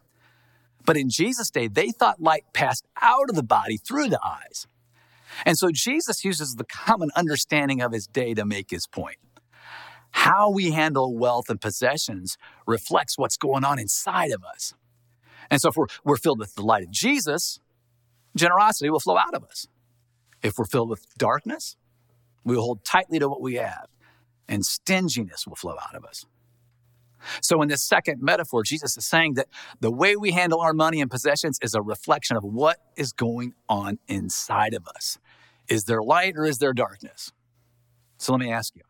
But 0.87 0.97
in 0.97 1.11
Jesus' 1.11 1.51
day, 1.51 1.69
they 1.69 1.91
thought 1.91 2.23
light 2.23 2.45
passed 2.55 2.87
out 3.03 3.29
of 3.29 3.37
the 3.37 3.43
body 3.43 3.77
through 3.77 4.09
the 4.09 4.21
eyes. 4.25 4.67
And 5.45 5.59
so 5.59 5.71
Jesus 5.71 6.25
uses 6.25 6.55
the 6.55 6.65
common 6.65 7.11
understanding 7.15 7.83
of 7.83 7.93
his 7.93 8.07
day 8.07 8.33
to 8.33 8.47
make 8.47 8.71
his 8.71 8.87
point. 8.87 9.19
How 10.11 10.51
we 10.51 10.71
handle 10.71 11.17
wealth 11.17 11.49
and 11.49 11.61
possessions 11.61 12.37
reflects 12.67 13.19
what's 13.19 13.37
going 13.37 13.65
on 13.65 13.79
inside 13.79 14.31
of 14.31 14.43
us. 14.45 14.75
And 15.51 15.61
so 15.61 15.71
if 15.71 15.77
we're, 15.77 15.87
we're 16.05 16.17
filled 16.17 16.39
with 16.39 16.55
the 16.55 16.63
light 16.63 16.83
of 16.83 16.91
Jesus, 16.91 17.61
generosity 18.37 18.91
will 18.91 19.01
flow 19.01 19.17
out 19.17 19.35
of 19.35 19.45
us. 19.45 19.67
If 20.43 20.55
we're 20.59 20.67
filled 20.67 20.91
with 20.91 21.07
darkness, 21.17 21.77
we 22.45 22.57
will 22.57 22.63
hold 22.63 22.85
tightly 22.85 23.19
to 23.19 23.29
what 23.29 23.41
we 23.41 23.55
have, 23.55 23.89
and 24.49 24.65
stinginess 24.65 25.47
will 25.47 25.57
flow 25.57 25.77
out 25.83 25.95
of 25.95 26.05
us. 26.05 26.27
So, 27.43 27.61
in 27.63 27.69
this 27.69 27.83
second 27.83 28.23
metaphor, 28.23 28.63
Jesus 28.63 28.97
is 28.97 29.05
saying 29.05 29.35
that 29.35 29.49
the 29.81 29.91
way 29.91 30.17
we 30.17 30.31
handle 30.31 30.61
our 30.61 30.73
money 30.73 31.01
and 31.01 31.11
possessions 31.11 31.59
is 31.63 31.75
a 31.75 31.83
reflection 31.83 32.37
of 32.37 32.45
what 32.45 32.79
is 32.97 33.13
going 33.13 33.55
on 33.69 33.99
inside 34.07 34.73
of 34.73 34.87
us. 34.87 35.19
Is 35.69 35.85
there 35.85 36.01
light 36.01 36.35
or 36.37 36.45
is 36.45 36.59
there 36.59 36.73
darkness? 36.73 37.33
So, 38.19 38.33
let 38.33 38.41
me 38.41 38.53
ask 38.53 38.75
you 38.77 38.83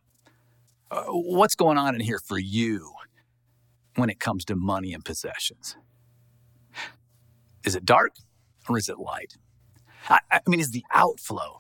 uh, 0.91 1.05
what's 1.07 1.55
going 1.55 1.79
on 1.79 1.95
in 1.95 2.01
here 2.01 2.21
for 2.25 2.39
you 2.39 2.93
when 3.97 4.11
it 4.11 4.21
comes 4.21 4.45
to 4.47 4.57
money 4.57 4.93
and 4.93 5.05
possessions? 5.05 5.77
Is 7.65 7.75
it 7.75 7.85
dark 7.85 8.13
or 8.69 8.79
is 8.79 8.89
it 8.89 8.99
light? 8.99 9.35
I, 10.09 10.21
I 10.31 10.41
mean, 10.47 10.61
is 10.61 10.71
the 10.71 10.85
outflow 10.95 11.59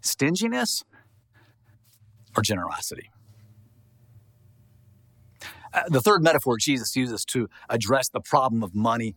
stinginess 0.00 0.84
or 2.36 2.42
generosity? 2.42 3.10
Uh, 5.72 5.82
the 5.88 6.00
third 6.00 6.22
metaphor 6.22 6.56
Jesus 6.58 6.96
uses 6.96 7.24
to 7.26 7.48
address 7.68 8.08
the 8.08 8.20
problem 8.20 8.62
of 8.62 8.74
money, 8.74 9.14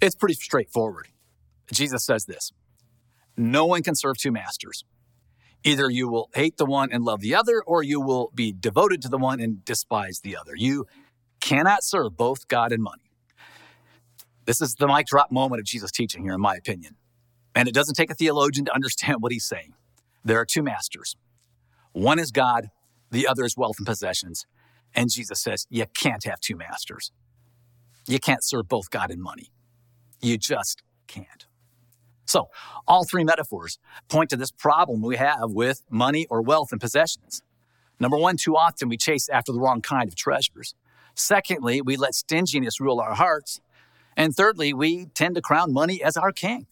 it's 0.00 0.14
pretty 0.14 0.34
straightforward. 0.34 1.08
Jesus 1.72 2.04
says 2.04 2.24
this 2.24 2.52
No 3.36 3.66
one 3.66 3.82
can 3.82 3.94
serve 3.94 4.18
two 4.18 4.32
masters. 4.32 4.84
Either 5.64 5.90
you 5.90 6.08
will 6.08 6.30
hate 6.34 6.56
the 6.56 6.64
one 6.64 6.90
and 6.92 7.04
love 7.04 7.20
the 7.20 7.34
other, 7.34 7.62
or 7.66 7.82
you 7.82 8.00
will 8.00 8.30
be 8.34 8.52
devoted 8.52 9.02
to 9.02 9.08
the 9.08 9.18
one 9.18 9.40
and 9.40 9.64
despise 9.64 10.20
the 10.20 10.36
other. 10.36 10.52
You 10.54 10.86
cannot 11.40 11.82
serve 11.82 12.16
both 12.16 12.48
God 12.48 12.72
and 12.72 12.82
money. 12.82 13.10
This 14.44 14.60
is 14.60 14.74
the 14.74 14.86
mic 14.86 15.06
drop 15.06 15.30
moment 15.30 15.60
of 15.60 15.66
Jesus' 15.66 15.90
teaching 15.90 16.22
here, 16.22 16.34
in 16.34 16.40
my 16.40 16.54
opinion. 16.54 16.96
And 17.54 17.68
it 17.68 17.74
doesn't 17.74 17.96
take 17.96 18.10
a 18.10 18.14
theologian 18.14 18.64
to 18.66 18.74
understand 18.74 19.18
what 19.20 19.32
he's 19.32 19.46
saying. 19.46 19.74
There 20.24 20.38
are 20.38 20.46
two 20.46 20.62
masters 20.62 21.16
one 21.92 22.20
is 22.20 22.30
God, 22.30 22.70
the 23.10 23.26
other 23.26 23.44
is 23.44 23.56
wealth 23.56 23.76
and 23.78 23.86
possessions. 23.86 24.46
And 24.94 25.10
Jesus 25.10 25.42
says, 25.42 25.66
You 25.68 25.86
can't 25.94 26.24
have 26.24 26.38
two 26.40 26.56
masters. 26.56 27.10
You 28.06 28.20
can't 28.20 28.44
serve 28.44 28.68
both 28.68 28.90
God 28.90 29.10
and 29.10 29.20
money. 29.20 29.50
You 30.20 30.38
just 30.38 30.82
can't. 31.08 31.47
So, 32.28 32.50
all 32.86 33.04
three 33.04 33.24
metaphors 33.24 33.78
point 34.08 34.28
to 34.30 34.36
this 34.36 34.50
problem 34.50 35.00
we 35.00 35.16
have 35.16 35.50
with 35.50 35.82
money 35.88 36.26
or 36.28 36.42
wealth 36.42 36.72
and 36.72 36.80
possessions. 36.80 37.42
Number 37.98 38.18
one, 38.18 38.36
too 38.36 38.54
often 38.54 38.90
we 38.90 38.98
chase 38.98 39.30
after 39.30 39.50
the 39.50 39.58
wrong 39.58 39.80
kind 39.80 40.08
of 40.08 40.14
treasures. 40.14 40.74
Secondly, 41.14 41.80
we 41.80 41.96
let 41.96 42.14
stinginess 42.14 42.80
rule 42.80 43.00
our 43.00 43.14
hearts. 43.14 43.62
And 44.14 44.36
thirdly, 44.36 44.74
we 44.74 45.06
tend 45.14 45.36
to 45.36 45.40
crown 45.40 45.72
money 45.72 46.02
as 46.02 46.18
our 46.18 46.30
king. 46.30 46.66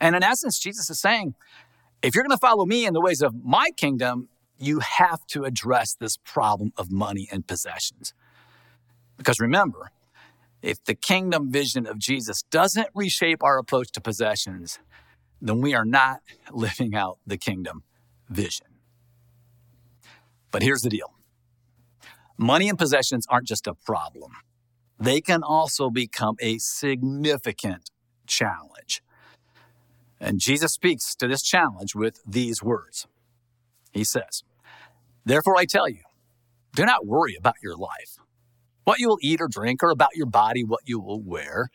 And 0.00 0.16
in 0.16 0.24
essence, 0.24 0.58
Jesus 0.58 0.90
is 0.90 0.98
saying, 0.98 1.36
if 2.02 2.16
you're 2.16 2.24
going 2.24 2.36
to 2.36 2.40
follow 2.40 2.66
me 2.66 2.86
in 2.86 2.92
the 2.92 3.00
ways 3.00 3.22
of 3.22 3.44
my 3.44 3.70
kingdom, 3.76 4.28
you 4.58 4.80
have 4.80 5.24
to 5.28 5.44
address 5.44 5.94
this 5.94 6.16
problem 6.16 6.72
of 6.76 6.90
money 6.90 7.28
and 7.30 7.46
possessions. 7.46 8.14
Because 9.16 9.38
remember, 9.38 9.92
if 10.66 10.82
the 10.82 10.96
kingdom 10.96 11.50
vision 11.52 11.86
of 11.86 11.98
Jesus 11.98 12.42
doesn't 12.50 12.88
reshape 12.92 13.42
our 13.42 13.56
approach 13.56 13.92
to 13.92 14.00
possessions, 14.00 14.80
then 15.40 15.60
we 15.60 15.74
are 15.74 15.84
not 15.84 16.20
living 16.52 16.94
out 16.94 17.18
the 17.24 17.38
kingdom 17.38 17.84
vision. 18.28 18.66
But 20.50 20.62
here's 20.62 20.82
the 20.82 20.90
deal 20.90 21.14
money 22.36 22.68
and 22.68 22.78
possessions 22.78 23.26
aren't 23.30 23.46
just 23.46 23.66
a 23.66 23.74
problem, 23.74 24.32
they 24.98 25.20
can 25.20 25.42
also 25.42 25.88
become 25.88 26.34
a 26.40 26.58
significant 26.58 27.90
challenge. 28.26 29.02
And 30.18 30.40
Jesus 30.40 30.72
speaks 30.72 31.14
to 31.16 31.28
this 31.28 31.42
challenge 31.42 31.94
with 31.94 32.20
these 32.26 32.62
words. 32.62 33.06
He 33.92 34.02
says, 34.02 34.42
Therefore 35.24 35.58
I 35.58 35.66
tell 35.66 35.88
you, 35.88 36.02
do 36.74 36.84
not 36.84 37.06
worry 37.06 37.36
about 37.38 37.56
your 37.62 37.76
life, 37.76 38.18
what 38.86 39.00
you 39.00 39.08
will 39.08 39.18
eat 39.20 39.40
or 39.40 39.48
drink, 39.48 39.82
or 39.82 39.90
about 39.90 40.14
your 40.14 40.26
body, 40.26 40.62
what 40.62 40.80
you 40.84 41.00
will 41.00 41.20
wear. 41.20 41.70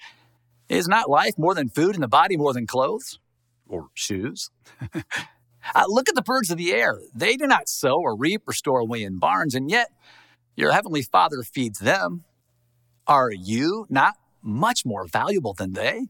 Is 0.70 0.88
not 0.88 1.10
life 1.10 1.34
more 1.38 1.54
than 1.54 1.68
food 1.68 1.94
and 1.94 2.02
the 2.02 2.08
body 2.08 2.38
more 2.38 2.54
than 2.54 2.66
clothes 2.66 3.20
or 3.68 3.90
shoes? 3.94 4.50
uh, 4.96 5.84
look 5.88 6.08
at 6.08 6.16
the 6.16 6.22
birds 6.22 6.50
of 6.50 6.58
the 6.58 6.72
air. 6.72 7.02
They 7.14 7.36
do 7.36 7.48
not 7.48 7.68
sow 7.68 8.00
or 8.00 8.16
reap 8.16 8.48
or 8.48 8.54
store 8.54 8.80
away 8.80 9.04
in 9.04 9.20
barns, 9.20 9.54
and 9.54 9.70
yet 9.70 9.90
your 10.56 10.72
heavenly 10.72 11.02
Father 11.02 11.44
feeds 11.44 11.80
them. 11.80 12.24
Are 13.06 13.30
you 13.30 13.88
not 13.90 14.16
much 14.42 14.86
more 14.86 15.06
valuable 15.06 15.54
than 15.54 15.74
they? 15.74 16.08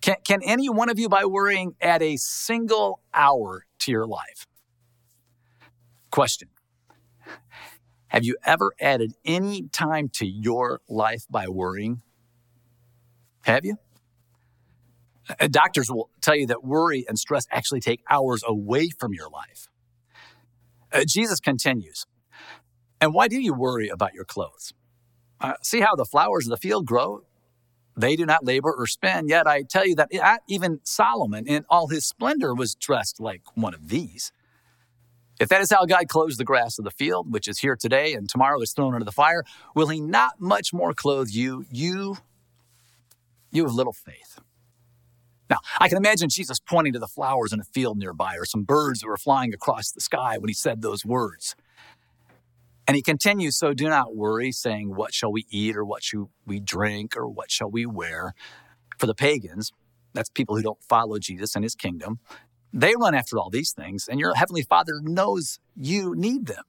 Can, 0.00 0.16
can 0.24 0.40
any 0.42 0.70
one 0.70 0.88
of 0.88 0.98
you, 0.98 1.10
by 1.10 1.26
worrying, 1.26 1.74
add 1.82 2.00
a 2.00 2.16
single 2.16 3.00
hour 3.12 3.66
to 3.80 3.90
your 3.90 4.06
life? 4.06 4.46
Question 6.10 6.48
Have 8.12 8.24
you 8.24 8.36
ever 8.44 8.74
added 8.78 9.14
any 9.24 9.68
time 9.68 10.10
to 10.16 10.26
your 10.26 10.82
life 10.86 11.24
by 11.30 11.48
worrying? 11.48 12.02
Have 13.46 13.64
you? 13.64 13.78
Uh, 15.40 15.48
doctors 15.50 15.90
will 15.90 16.10
tell 16.20 16.36
you 16.36 16.46
that 16.48 16.62
worry 16.62 17.06
and 17.08 17.18
stress 17.18 17.46
actually 17.50 17.80
take 17.80 18.02
hours 18.10 18.42
away 18.46 18.90
from 18.90 19.14
your 19.14 19.30
life. 19.30 19.68
Uh, 20.92 21.04
Jesus 21.06 21.40
continues, 21.40 22.04
and 23.00 23.14
why 23.14 23.28
do 23.28 23.40
you 23.40 23.54
worry 23.54 23.88
about 23.88 24.12
your 24.12 24.26
clothes? 24.26 24.74
Uh, 25.40 25.54
see 25.62 25.80
how 25.80 25.96
the 25.96 26.04
flowers 26.04 26.44
of 26.44 26.50
the 26.50 26.58
field 26.58 26.84
grow? 26.84 27.22
They 27.96 28.14
do 28.14 28.26
not 28.26 28.44
labor 28.44 28.74
or 28.76 28.86
spin, 28.86 29.26
yet 29.26 29.46
I 29.46 29.62
tell 29.62 29.86
you 29.86 29.94
that 29.94 30.10
even 30.46 30.80
Solomon 30.84 31.46
in 31.46 31.64
all 31.70 31.88
his 31.88 32.04
splendor 32.04 32.54
was 32.54 32.74
dressed 32.74 33.20
like 33.20 33.40
one 33.54 33.72
of 33.72 33.88
these. 33.88 34.32
If 35.40 35.48
that 35.48 35.60
is 35.60 35.72
how 35.72 35.84
God 35.86 36.08
clothes 36.08 36.36
the 36.36 36.44
grass 36.44 36.78
of 36.78 36.84
the 36.84 36.90
field, 36.90 37.32
which 37.32 37.48
is 37.48 37.58
here 37.58 37.76
today 37.76 38.14
and 38.14 38.28
tomorrow 38.28 38.60
is 38.60 38.72
thrown 38.72 38.94
into 38.94 39.04
the 39.04 39.12
fire, 39.12 39.44
will 39.74 39.88
he 39.88 40.00
not 40.00 40.40
much 40.40 40.72
more 40.72 40.92
clothe 40.92 41.28
you, 41.30 41.64
you, 41.70 42.18
you 43.50 43.64
of 43.64 43.74
little 43.74 43.92
faith? 43.92 44.38
Now, 45.50 45.58
I 45.78 45.88
can 45.88 45.98
imagine 45.98 46.30
Jesus 46.30 46.60
pointing 46.60 46.94
to 46.94 46.98
the 46.98 47.08
flowers 47.08 47.52
in 47.52 47.60
a 47.60 47.64
field 47.64 47.98
nearby 47.98 48.36
or 48.36 48.44
some 48.44 48.62
birds 48.62 49.00
that 49.00 49.08
were 49.08 49.18
flying 49.18 49.52
across 49.52 49.90
the 49.90 50.00
sky 50.00 50.38
when 50.38 50.48
he 50.48 50.54
said 50.54 50.80
those 50.80 51.04
words. 51.04 51.54
And 52.86 52.96
he 52.96 53.02
continues, 53.02 53.56
So 53.56 53.74
do 53.74 53.88
not 53.88 54.16
worry, 54.16 54.50
saying, 54.52 54.94
What 54.94 55.14
shall 55.14 55.30
we 55.30 55.46
eat, 55.50 55.76
or 55.76 55.84
what 55.84 56.02
shall 56.02 56.30
we 56.46 56.58
drink, 56.58 57.16
or 57.16 57.28
what 57.28 57.50
shall 57.50 57.70
we 57.70 57.86
wear? 57.86 58.34
For 58.98 59.06
the 59.06 59.14
pagans, 59.14 59.72
that's 60.14 60.30
people 60.30 60.56
who 60.56 60.62
don't 60.62 60.82
follow 60.82 61.18
Jesus 61.18 61.54
and 61.54 61.64
his 61.64 61.74
kingdom, 61.74 62.18
they 62.72 62.94
run 62.98 63.14
after 63.14 63.38
all 63.38 63.50
these 63.50 63.72
things, 63.72 64.08
and 64.08 64.18
your 64.18 64.34
heavenly 64.34 64.62
Father 64.62 65.00
knows 65.02 65.58
you 65.76 66.14
need 66.14 66.46
them. 66.46 66.64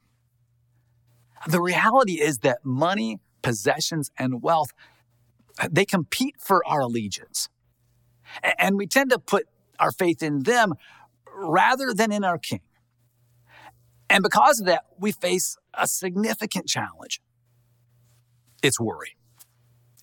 The 1.48 1.62
reality 1.62 2.22
is 2.22 2.40
that 2.40 2.60
money, 2.64 3.20
possessions, 3.42 4.12
and 4.18 4.42
wealth, 4.42 4.72
they 5.70 5.86
compete 5.86 6.36
for 6.40 6.62
our 6.66 6.82
allegiance. 6.82 7.50
And 8.58 8.78
we 8.78 8.88
tend 8.88 9.12
to 9.12 9.20
put 9.20 9.48
our 9.80 9.92
faith 9.92 10.24
in 10.24 10.44
them 10.44 10.74
rather 11.36 11.94
than 11.94 12.12
in 12.12 12.24
our 12.24 12.38
King. 12.38 12.62
And 14.10 14.24
because 14.24 14.60
of 14.60 14.68
that, 14.68 14.86
we 15.00 15.12
face 15.12 15.58
a 15.74 15.88
significant 15.88 16.68
challenge. 16.68 17.22
It's 18.62 18.80
worry. 18.80 19.16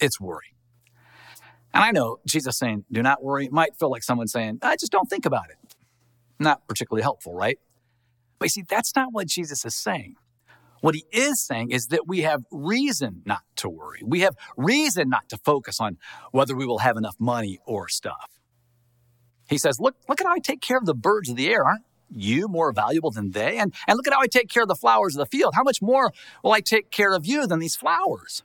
It's 0.01 0.21
worry. 0.21 0.55
And 1.73 1.85
I 1.85 1.93
know 1.93 2.19
Jesus 2.27 2.59
saying, 2.59 2.85
do 2.91 3.03
not 3.03 3.23
worry, 3.23 3.49
might 3.51 3.77
feel 3.77 3.91
like 3.91 4.03
someone 4.03 4.27
saying, 4.27 4.59
I 4.63 4.77
just 4.77 4.91
don't 4.91 5.09
think 5.09 5.25
about 5.25 5.51
it. 5.51 5.57
Not 6.41 6.67
particularly 6.67 7.03
helpful, 7.03 7.35
right? 7.35 7.59
But 8.39 8.47
you 8.47 8.51
see, 8.51 8.65
that's 8.69 8.97
not 8.97 9.13
what 9.13 9.29
Jesus 9.29 9.65
is 9.65 9.77
saying. 9.77 10.17
What 10.81 10.95
he 10.95 11.05
is 11.13 11.45
saying 11.45 11.71
is 11.71 11.89
that 11.89 12.09
we 12.09 12.23
have 12.23 12.45
reason 12.51 13.23
not 13.27 13.43
to 13.57 13.69
worry. 13.69 14.01
We 14.03 14.21
have 14.21 14.35
reason 14.57 15.11
not 15.11 15.29
to 15.29 15.37
focus 15.37 15.79
on 15.79 15.99
whether 16.33 16.57
we 16.57 16.65
will 16.65 16.79
have 16.79 16.97
enough 16.97 17.17
money 17.19 17.59
or 17.67 17.89
stuff. 17.89 18.41
He 19.49 19.59
says, 19.59 19.79
look, 19.79 19.97
look 20.09 20.21
at 20.21 20.27
how 20.27 20.33
I 20.33 20.39
take 20.39 20.63
care 20.63 20.79
of 20.79 20.87
the 20.87 20.95
birds 20.95 21.29
of 21.29 21.37
the 21.37 21.51
air. 21.51 21.65
Aren't 21.65 21.85
you 22.09 22.49
more 22.49 22.73
valuable 22.73 23.11
than 23.11 23.33
they? 23.33 23.59
And, 23.59 23.75
and 23.87 23.97
look 23.97 24.07
at 24.07 24.15
how 24.15 24.21
I 24.21 24.27
take 24.27 24.49
care 24.49 24.63
of 24.63 24.69
the 24.69 24.75
flowers 24.75 25.15
of 25.15 25.19
the 25.19 25.27
field. 25.27 25.55
How 25.55 25.63
much 25.63 25.83
more 25.83 26.13
will 26.43 26.53
I 26.53 26.61
take 26.61 26.91
care 26.91 27.13
of 27.13 27.27
you 27.27 27.47
than 27.47 27.59
these 27.59 27.77
flowers? 27.77 28.43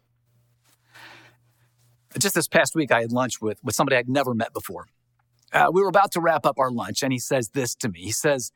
Just 2.19 2.35
this 2.35 2.47
past 2.47 2.75
week, 2.75 2.91
I 2.91 3.01
had 3.01 3.11
lunch 3.11 3.41
with, 3.41 3.63
with 3.63 3.75
somebody 3.75 3.97
I'd 3.97 4.09
never 4.09 4.33
met 4.33 4.53
before. 4.53 4.87
Uh, 5.55 5.71
we 5.71 5.81
were 5.81 5.87
about 5.87 6.11
to 6.11 6.19
wrap 6.19 6.45
up 6.45 6.59
our 6.59 6.69
lunch, 6.69 7.01
and 7.01 7.13
he 7.13 7.19
says 7.19 7.49
this 7.49 7.73
to 7.75 7.87
me. 7.87 8.01
He 8.01 8.11
says, 8.11 8.51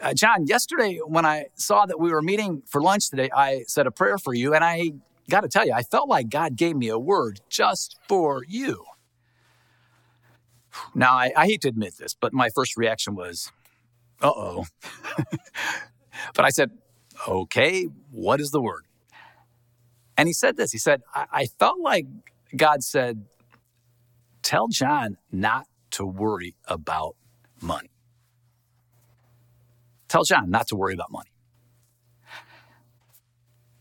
uh, 0.00 0.14
John, 0.14 0.46
yesterday 0.46 1.00
when 1.04 1.26
I 1.26 1.46
saw 1.54 1.84
that 1.84 1.98
we 1.98 2.12
were 2.12 2.22
meeting 2.22 2.62
for 2.64 2.80
lunch 2.80 3.10
today, 3.10 3.28
I 3.34 3.64
said 3.66 3.88
a 3.88 3.90
prayer 3.90 4.18
for 4.18 4.32
you, 4.32 4.54
and 4.54 4.62
I 4.62 4.92
got 5.28 5.40
to 5.40 5.48
tell 5.48 5.66
you, 5.66 5.72
I 5.72 5.82
felt 5.82 6.08
like 6.08 6.30
God 6.30 6.54
gave 6.54 6.76
me 6.76 6.88
a 6.88 6.98
word 6.98 7.40
just 7.50 7.98
for 8.08 8.44
you. 8.46 8.84
Now, 10.94 11.14
I, 11.14 11.32
I 11.36 11.46
hate 11.46 11.62
to 11.62 11.68
admit 11.68 11.98
this, 11.98 12.14
but 12.14 12.32
my 12.32 12.50
first 12.54 12.76
reaction 12.76 13.16
was, 13.16 13.50
uh 14.22 14.30
oh. 14.30 14.66
but 16.34 16.44
I 16.44 16.50
said, 16.50 16.70
okay, 17.26 17.88
what 18.12 18.40
is 18.40 18.52
the 18.52 18.60
word? 18.60 18.84
And 20.16 20.28
he 20.28 20.32
said 20.32 20.56
this. 20.56 20.70
He 20.70 20.78
said, 20.78 21.02
I, 21.12 21.26
I 21.32 21.46
felt 21.46 21.80
like 21.80 22.06
God 22.56 22.84
said, 22.84 23.24
tell 24.42 24.68
John 24.68 25.16
not 25.32 25.66
to 25.98 26.06
worry 26.06 26.54
about 26.66 27.16
money. 27.60 27.90
Tell 30.08 30.24
John 30.24 30.50
not 30.50 30.68
to 30.68 30.76
worry 30.76 30.94
about 30.94 31.10
money. 31.10 31.30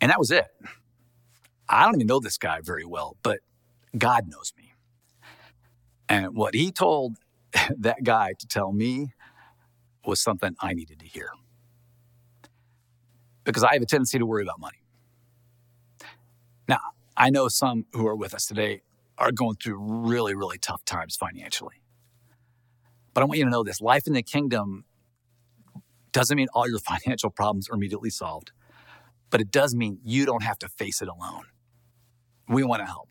And 0.01 0.11
that 0.11 0.19
was 0.19 0.31
it. 0.31 0.47
I 1.69 1.85
don't 1.85 1.95
even 1.95 2.07
know 2.07 2.19
this 2.19 2.37
guy 2.37 2.59
very 2.63 2.85
well, 2.85 3.17
but 3.23 3.39
God 3.97 4.25
knows 4.27 4.51
me. 4.57 4.73
And 6.09 6.35
what 6.35 6.55
he 6.55 6.71
told 6.71 7.17
that 7.77 8.03
guy 8.03 8.33
to 8.39 8.47
tell 8.47 8.73
me 8.73 9.13
was 10.05 10.19
something 10.21 10.55
I 10.59 10.73
needed 10.73 10.99
to 10.99 11.05
hear. 11.05 11.29
Because 13.43 13.63
I 13.63 13.73
have 13.73 13.81
a 13.81 13.85
tendency 13.85 14.17
to 14.19 14.25
worry 14.25 14.43
about 14.43 14.59
money. 14.59 14.79
Now, 16.67 16.79
I 17.15 17.29
know 17.29 17.47
some 17.47 17.85
who 17.93 18.07
are 18.07 18.15
with 18.15 18.33
us 18.33 18.45
today 18.47 18.81
are 19.17 19.31
going 19.31 19.55
through 19.55 19.77
really, 19.79 20.35
really 20.35 20.57
tough 20.57 20.83
times 20.85 21.15
financially. 21.15 21.76
But 23.17 23.23
I 23.23 23.25
want 23.25 23.39
you 23.39 23.45
to 23.45 23.49
know 23.49 23.63
this 23.63 23.81
life 23.81 24.05
in 24.05 24.13
the 24.13 24.21
kingdom 24.21 24.85
doesn't 26.11 26.37
mean 26.37 26.49
all 26.53 26.69
your 26.69 26.77
financial 27.01 27.31
problems 27.31 27.67
are 27.67 27.73
immediately 27.73 28.11
solved, 28.11 28.51
but 29.31 29.41
it 29.41 29.49
does 29.49 29.73
mean 29.73 29.97
you 30.03 30.23
don't 30.23 30.43
have 30.43 30.59
to 30.59 30.69
face 30.69 31.01
it 31.01 31.07
alone. 31.07 31.45
We 32.47 32.63
want 32.63 32.81
to 32.81 32.85
help. 32.85 33.09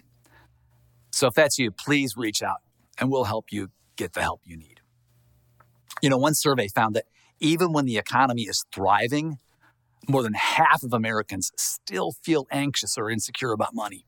So 1.10 1.26
if 1.26 1.34
that's 1.34 1.58
you, 1.58 1.72
please 1.72 2.16
reach 2.16 2.40
out 2.40 2.58
and 3.00 3.10
we'll 3.10 3.24
help 3.24 3.46
you 3.50 3.70
get 3.96 4.12
the 4.12 4.20
help 4.20 4.42
you 4.44 4.56
need. 4.56 4.80
You 6.00 6.10
know, 6.10 6.18
one 6.18 6.34
survey 6.34 6.68
found 6.68 6.94
that 6.94 7.06
even 7.40 7.72
when 7.72 7.84
the 7.84 7.98
economy 7.98 8.42
is 8.42 8.64
thriving, 8.72 9.38
more 10.08 10.22
than 10.22 10.34
half 10.34 10.84
of 10.84 10.92
Americans 10.92 11.50
still 11.56 12.12
feel 12.12 12.46
anxious 12.52 12.96
or 12.96 13.10
insecure 13.10 13.50
about 13.50 13.74
money. 13.74 14.06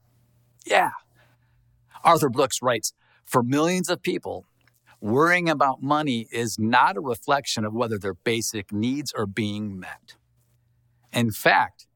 Yeah. 0.65 0.91
Arthur 2.05 2.29
Brooks 2.29 2.63
writes 2.63 2.93
For 3.25 3.43
millions 3.43 3.91
of 3.91 4.01
people, 4.01 4.47
worrying 5.01 5.49
about 5.49 5.83
money 5.83 6.27
is 6.33 6.59
not 6.59 6.97
a 6.97 7.01
reflection 7.01 7.65
of 7.65 7.75
whether 7.75 7.99
their 7.99 8.15
basic 8.15 8.73
needs 8.73 9.13
are 9.13 9.27
being 9.27 9.79
met. 9.79 10.15
In 11.13 11.31
fact, 11.31 11.87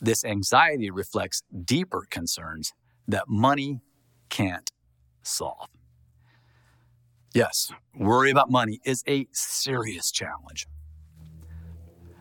this 0.00 0.24
anxiety 0.24 0.90
reflects 0.90 1.42
deeper 1.64 2.06
concerns 2.10 2.72
that 3.08 3.24
money 3.28 3.80
can't 4.28 4.70
solve. 5.22 5.68
Yes, 7.32 7.72
worry 7.98 8.30
about 8.30 8.50
money 8.50 8.80
is 8.84 9.02
a 9.08 9.26
serious 9.32 10.12
challenge. 10.12 10.66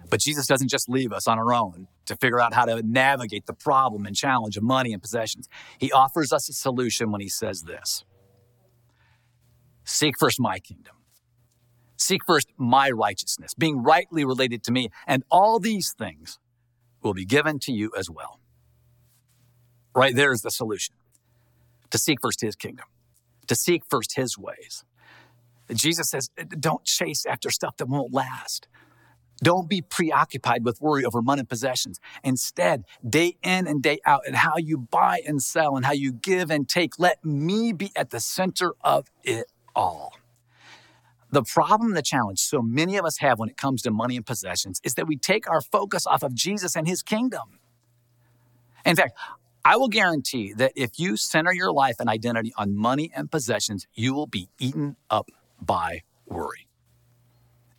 But 0.09 0.21
Jesus 0.21 0.47
doesn't 0.47 0.69
just 0.69 0.89
leave 0.89 1.11
us 1.11 1.27
on 1.27 1.37
our 1.37 1.53
own 1.53 1.87
to 2.05 2.15
figure 2.15 2.39
out 2.39 2.53
how 2.53 2.65
to 2.65 2.81
navigate 2.83 3.45
the 3.45 3.53
problem 3.53 4.05
and 4.05 4.15
challenge 4.15 4.57
of 4.57 4.63
money 4.63 4.93
and 4.93 5.01
possessions. 5.01 5.47
He 5.77 5.91
offers 5.91 6.31
us 6.33 6.49
a 6.49 6.53
solution 6.53 7.11
when 7.11 7.21
he 7.21 7.29
says 7.29 7.63
this 7.63 8.03
Seek 9.93 10.17
first 10.17 10.39
my 10.39 10.57
kingdom. 10.57 10.95
Seek 11.97 12.21
first 12.25 12.47
my 12.57 12.89
righteousness, 12.89 13.53
being 13.53 13.83
rightly 13.83 14.25
related 14.25 14.63
to 14.63 14.71
me, 14.71 14.89
and 15.05 15.23
all 15.29 15.59
these 15.59 15.93
things 15.95 16.39
will 17.03 17.13
be 17.13 17.25
given 17.25 17.59
to 17.59 17.71
you 17.71 17.91
as 17.95 18.09
well. 18.09 18.39
Right 19.93 20.15
there 20.15 20.33
is 20.33 20.41
the 20.41 20.49
solution 20.49 20.95
to 21.91 21.99
seek 21.99 22.17
first 22.23 22.41
his 22.41 22.55
kingdom, 22.55 22.87
to 23.45 23.53
seek 23.53 23.83
first 23.87 24.15
his 24.15 24.35
ways. 24.35 24.83
Jesus 25.71 26.09
says, 26.09 26.31
don't 26.59 26.83
chase 26.85 27.23
after 27.27 27.51
stuff 27.51 27.77
that 27.77 27.87
won't 27.87 28.11
last. 28.11 28.67
Don't 29.43 29.69
be 29.69 29.83
preoccupied 29.83 30.65
with 30.65 30.81
worry 30.81 31.05
over 31.05 31.21
money 31.21 31.41
and 31.41 31.49
possessions. 31.49 31.99
Instead, 32.23 32.85
day 33.07 33.37
in 33.43 33.67
and 33.67 33.83
day 33.83 33.99
out, 34.07 34.21
and 34.25 34.37
how 34.37 34.57
you 34.57 34.77
buy 34.77 35.21
and 35.27 35.43
sell 35.43 35.75
and 35.75 35.85
how 35.85 35.91
you 35.91 36.11
give 36.11 36.49
and 36.49 36.67
take, 36.67 36.97
let 36.97 37.23
me 37.23 37.73
be 37.73 37.91
at 37.95 38.09
the 38.09 38.19
center 38.19 38.73
of 38.81 39.11
it 39.23 39.52
all. 39.75 40.13
The 41.33 41.41
problem, 41.41 41.95
the 41.95 42.03
challenge 42.03 42.39
so 42.39 42.61
many 42.61 42.95
of 42.95 43.05
us 43.05 43.17
have 43.17 43.39
when 43.39 43.49
it 43.49 43.57
comes 43.57 43.81
to 43.81 43.91
money 43.91 44.15
and 44.15 44.23
possessions 44.25 44.79
is 44.83 44.93
that 44.93 45.07
we 45.07 45.17
take 45.17 45.49
our 45.49 45.61
focus 45.61 46.05
off 46.05 46.21
of 46.21 46.35
Jesus 46.35 46.75
and 46.75 46.87
his 46.87 47.01
kingdom. 47.01 47.57
In 48.85 48.95
fact, 48.95 49.17
I 49.65 49.77
will 49.77 49.87
guarantee 49.87 50.53
that 50.53 50.73
if 50.75 50.99
you 50.99 51.17
center 51.17 51.51
your 51.51 51.71
life 51.71 51.95
and 51.99 52.07
identity 52.07 52.53
on 52.55 52.75
money 52.75 53.11
and 53.15 53.31
possessions, 53.31 53.87
you 53.95 54.13
will 54.13 54.27
be 54.27 54.49
eaten 54.59 54.95
up 55.09 55.29
by 55.59 56.01
worry. 56.27 56.67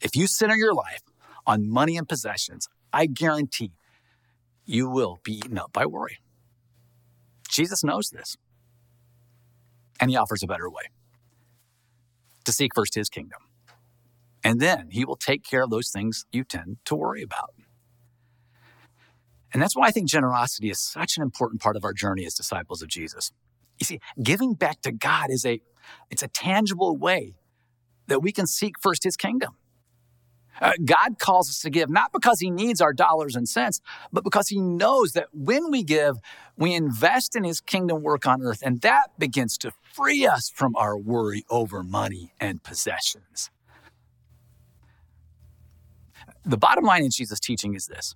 If 0.01 0.17
you 0.17 0.27
center 0.27 0.57
your 0.57 0.75
life 0.75 1.03
on 1.47 1.71
money 1.71 1.97
and 1.97 2.09
possessions, 2.09 2.69
I 2.93 3.07
guarantee 3.07 3.71
you 4.65 4.89
will 4.89 5.21
be 5.23 5.35
eaten 5.35 5.59
up 5.59 5.73
by 5.73 5.87
worry. 5.87 6.19
Jesus 7.49 7.85
knows 7.85 8.11
this, 8.11 8.37
and 10.01 10.11
he 10.11 10.17
offers 10.17 10.43
a 10.43 10.49
better 10.49 10.69
way 10.69 10.85
to 12.45 12.53
seek 12.53 12.73
first 12.75 12.95
his 12.95 13.09
kingdom. 13.09 13.41
And 14.43 14.61
then 14.61 14.89
he 14.91 15.05
will 15.05 15.17
take 15.17 15.43
care 15.43 15.63
of 15.63 15.71
those 15.71 15.91
things 15.91 16.27
you 16.31 16.45
tend 16.45 16.79
to 16.85 16.95
worry 16.95 17.23
about. 17.23 17.55
And 19.53 19.63
that's 19.63 19.77
why 19.77 19.87
I 19.87 19.91
think 19.93 20.09
generosity 20.09 20.69
is 20.69 20.81
such 20.81 21.17
an 21.17 21.23
important 21.23 21.63
part 21.63 21.77
of 21.77 21.85
our 21.85 21.93
journey 21.93 22.27
as 22.27 22.35
disciples 22.35 22.83
of 22.83 22.89
Jesus. 22.89 23.31
You 23.79 23.85
see, 23.85 24.01
giving 24.23 24.55
back 24.55 24.83
to 24.83 24.93
God 24.93 25.31
is 25.31 25.47
a 25.47 25.61
it's 26.11 26.23
a 26.23 26.29
tangible 26.29 26.97
way 26.97 27.35
that 28.09 28.21
we 28.21 28.33
can 28.33 28.47
seek 28.47 28.75
first 28.81 29.05
his 29.05 29.17
kingdom. 29.17 29.57
Uh, 30.61 30.73
God 30.85 31.19
calls 31.19 31.49
us 31.49 31.61
to 31.61 31.71
give 31.71 31.91
not 31.91 32.13
because 32.13 32.41
he 32.41 32.51
needs 32.51 32.81
our 32.81 32.93
dollars 32.93 33.35
and 33.37 33.49
cents, 33.49 33.81
but 34.13 34.25
because 34.25 34.49
he 34.49 34.61
knows 34.61 35.13
that 35.13 35.29
when 35.33 35.71
we 35.71 35.83
give, 35.83 36.17
we 36.57 36.75
invest 36.75 37.35
in 37.37 37.45
his 37.45 37.61
kingdom 37.61 38.03
work 38.03 38.27
on 38.27 38.43
earth, 38.43 38.61
and 38.63 38.81
that 38.83 39.09
begins 39.19 39.59
to 39.59 39.73
free 39.93 40.27
us 40.27 40.51
from 40.55 40.77
our 40.77 40.97
worry 40.97 41.45
over 41.51 41.83
money 41.83 42.33
and 42.41 42.63
possessions. 42.63 43.51
The 46.45 46.59
bottom 46.59 46.85
line 46.85 47.05
in 47.05 47.11
Jesus' 47.11 47.41
teaching 47.41 47.75
is 47.75 47.87
this 47.87 48.15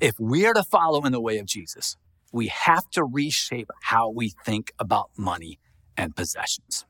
if 0.00 0.18
we 0.18 0.46
are 0.46 0.54
to 0.54 0.62
follow 0.62 1.04
in 1.04 1.12
the 1.12 1.20
way 1.20 1.38
of 1.38 1.46
Jesus, 1.46 1.96
we 2.32 2.48
have 2.48 2.88
to 2.90 3.04
reshape 3.04 3.70
how 3.82 4.10
we 4.10 4.32
think 4.44 4.72
about 4.78 5.10
money 5.16 5.58
and 5.96 6.14
possessions. 6.14 6.84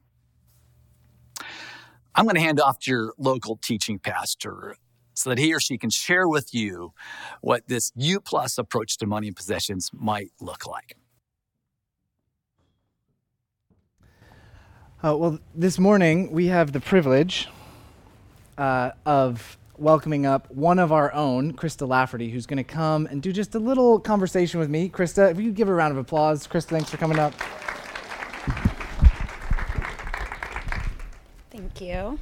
I'm 2.17 2.25
going 2.25 2.37
to 2.37 2.41
hand 2.41 2.61
off 2.61 2.79
to 2.81 2.91
your 2.91 3.13
local 3.19 3.57
teaching 3.57 3.99
pastor 3.99 4.77
so 5.13 5.29
that 5.29 5.39
he 5.39 5.53
or 5.55 5.61
she 5.61 5.77
can 5.77 5.91
share 5.91 6.27
with 6.27 6.55
you 6.55 6.95
what 7.43 7.69
this 7.69 7.93
U 7.95 8.21
plus 8.21 8.57
approach 8.57 8.97
to 8.99 9.07
money 9.07 9.29
and 9.29 9.37
possessions 9.37 9.91
might 9.93 10.31
look 10.41 10.67
like. 10.67 10.97
Uh, 15.05 15.15
well, 15.15 15.39
this 15.55 15.79
morning 15.79 16.33
we 16.33 16.47
have 16.47 16.73
the 16.73 16.81
privilege 16.81 17.49
uh, 18.57 18.93
of 19.05 19.59
welcoming 19.77 20.25
up 20.25 20.51
one 20.51 20.79
of 20.79 20.93
our 20.93 21.13
own, 21.13 21.53
Krista 21.53 21.87
Lafferty, 21.87 22.31
who's 22.31 22.47
going 22.47 22.57
to 22.57 22.65
come 22.65 23.05
and 23.07 23.21
do 23.21 23.31
just 23.31 23.55
a 23.55 23.59
little 23.59 24.01
conversation 24.01 24.59
with 24.59 24.71
me. 24.71 24.89
Krista, 24.89 25.31
if 25.31 25.39
you 25.39 25.53
give 25.53 25.69
a 25.69 25.75
round 25.75 25.93
of 25.93 25.99
applause. 25.99 26.47
Krista, 26.47 26.69
thanks 26.69 26.89
for 26.89 26.97
coming 26.97 27.19
up. 27.19 27.35
Thank 31.77 31.91
you. 31.91 32.19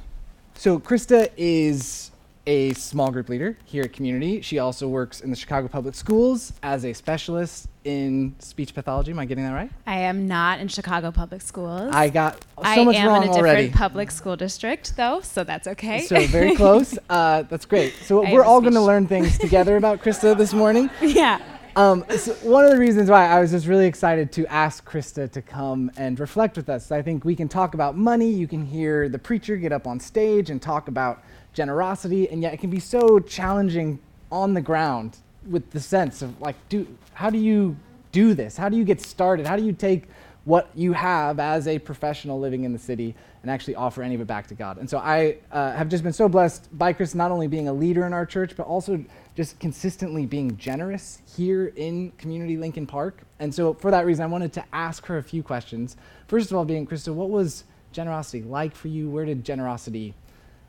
So, 0.55 0.79
Krista 0.79 1.29
is 1.37 2.11
a 2.47 2.73
small 2.73 3.11
group 3.11 3.29
leader 3.29 3.57
here 3.63 3.83
at 3.83 3.93
Community. 3.93 4.41
She 4.41 4.59
also 4.59 4.87
works 4.87 5.21
in 5.21 5.29
the 5.29 5.35
Chicago 5.35 5.67
Public 5.67 5.95
Schools 5.95 6.53
as 6.61 6.85
a 6.85 6.93
specialist 6.93 7.67
in 7.85 8.35
speech 8.39 8.73
pathology. 8.73 9.11
Am 9.11 9.19
I 9.19 9.25
getting 9.25 9.45
that 9.45 9.53
right? 9.53 9.71
I 9.87 9.99
am 9.99 10.27
not 10.27 10.59
in 10.59 10.67
Chicago 10.67 11.11
Public 11.11 11.41
Schools. 11.41 11.89
I 11.93 12.09
got 12.09 12.41
so 12.41 12.63
I 12.63 12.83
much 12.83 12.95
am 12.97 13.09
in 13.09 13.15
a 13.15 13.25
different 13.27 13.37
already. 13.37 13.69
public 13.69 14.11
school 14.11 14.35
district, 14.35 14.95
though, 14.97 15.21
so 15.21 15.43
that's 15.43 15.67
okay. 15.69 16.01
So 16.01 16.25
very 16.27 16.55
close. 16.57 16.97
Uh, 17.09 17.43
that's 17.43 17.65
great. 17.65 17.93
So 18.03 18.25
I 18.25 18.33
we're 18.33 18.43
all 18.43 18.61
going 18.61 18.73
to 18.73 18.81
learn 18.81 19.07
things 19.07 19.37
together 19.37 19.77
about 19.77 20.01
Krista 20.01 20.37
this 20.37 20.53
morning. 20.53 20.89
yeah. 21.01 21.41
Um, 21.77 22.05
so 22.17 22.33
one 22.35 22.63
of 22.63 22.71
the 22.71 22.77
reasons 22.77 23.09
why 23.09 23.27
I 23.27 23.41
was 23.41 23.51
just 23.51 23.67
really 23.67 23.85
excited 23.85 24.31
to 24.33 24.47
ask 24.47 24.89
Krista 24.89 25.29
to 25.29 25.41
come 25.41 25.91
and 25.97 26.17
reflect 26.17 26.55
with 26.55 26.69
us. 26.69 26.89
I 26.89 27.01
think 27.01 27.25
we 27.25 27.35
can 27.35 27.49
talk 27.49 27.73
about 27.73 27.97
money. 27.97 28.31
You 28.31 28.47
can 28.47 28.65
hear 28.65 29.09
the 29.09 29.19
preacher 29.19 29.57
get 29.57 29.73
up 29.73 29.85
on 29.85 29.99
stage 29.99 30.49
and 30.49 30.61
talk 30.61 30.87
about 30.87 31.21
generosity, 31.51 32.29
and 32.29 32.41
yet 32.41 32.53
it 32.53 32.61
can 32.61 32.69
be 32.69 32.79
so 32.79 33.19
challenging 33.19 33.99
on 34.31 34.53
the 34.53 34.61
ground 34.61 35.17
with 35.49 35.69
the 35.71 35.81
sense 35.81 36.21
of 36.21 36.39
like, 36.39 36.55
do 36.69 36.87
how 37.13 37.29
do 37.29 37.37
you 37.37 37.75
do 38.13 38.33
this? 38.33 38.55
How 38.55 38.69
do 38.69 38.77
you 38.77 38.85
get 38.85 39.01
started? 39.01 39.45
How 39.45 39.57
do 39.57 39.65
you 39.65 39.73
take 39.73 40.03
what 40.45 40.69
you 40.75 40.93
have 40.93 41.41
as 41.41 41.67
a 41.67 41.77
professional 41.79 42.39
living 42.39 42.63
in 42.63 42.71
the 42.71 42.79
city 42.79 43.15
and 43.45 43.51
actually 43.51 43.75
offer 43.75 44.01
any 44.01 44.15
of 44.15 44.21
it 44.21 44.25
back 44.25 44.47
to 44.47 44.55
God. 44.55 44.79
And 44.79 44.89
so 44.89 44.97
I 44.97 45.37
uh, 45.51 45.73
have 45.73 45.87
just 45.87 46.03
been 46.03 46.13
so 46.13 46.27
blessed 46.27 46.67
by 46.75 46.93
Chris 46.93 47.13
not 47.13 47.29
only 47.29 47.45
being 47.45 47.67
a 47.67 47.73
leader 47.73 48.07
in 48.07 48.11
our 48.11 48.25
church, 48.25 48.57
but 48.57 48.65
also 48.65 49.05
just 49.35 49.59
consistently 49.59 50.25
being 50.25 50.57
generous 50.57 51.21
here 51.37 51.71
in 51.75 52.09
Community 52.17 52.57
Lincoln 52.57 52.87
Park. 52.87 53.21
And 53.37 53.53
so 53.53 53.75
for 53.75 53.91
that 53.91 54.07
reason, 54.07 54.23
I 54.23 54.27
wanted 54.27 54.51
to 54.53 54.65
ask 54.73 55.05
her 55.05 55.19
a 55.19 55.23
few 55.23 55.43
questions. 55.43 55.95
First 56.27 56.49
of 56.49 56.57
all, 56.57 56.65
being 56.65 56.87
Krista, 56.87 57.13
what 57.13 57.29
was 57.29 57.65
generosity 57.91 58.41
like 58.41 58.75
for 58.75 58.87
you? 58.87 59.11
Where 59.11 59.25
did 59.25 59.45
generosity, 59.45 60.15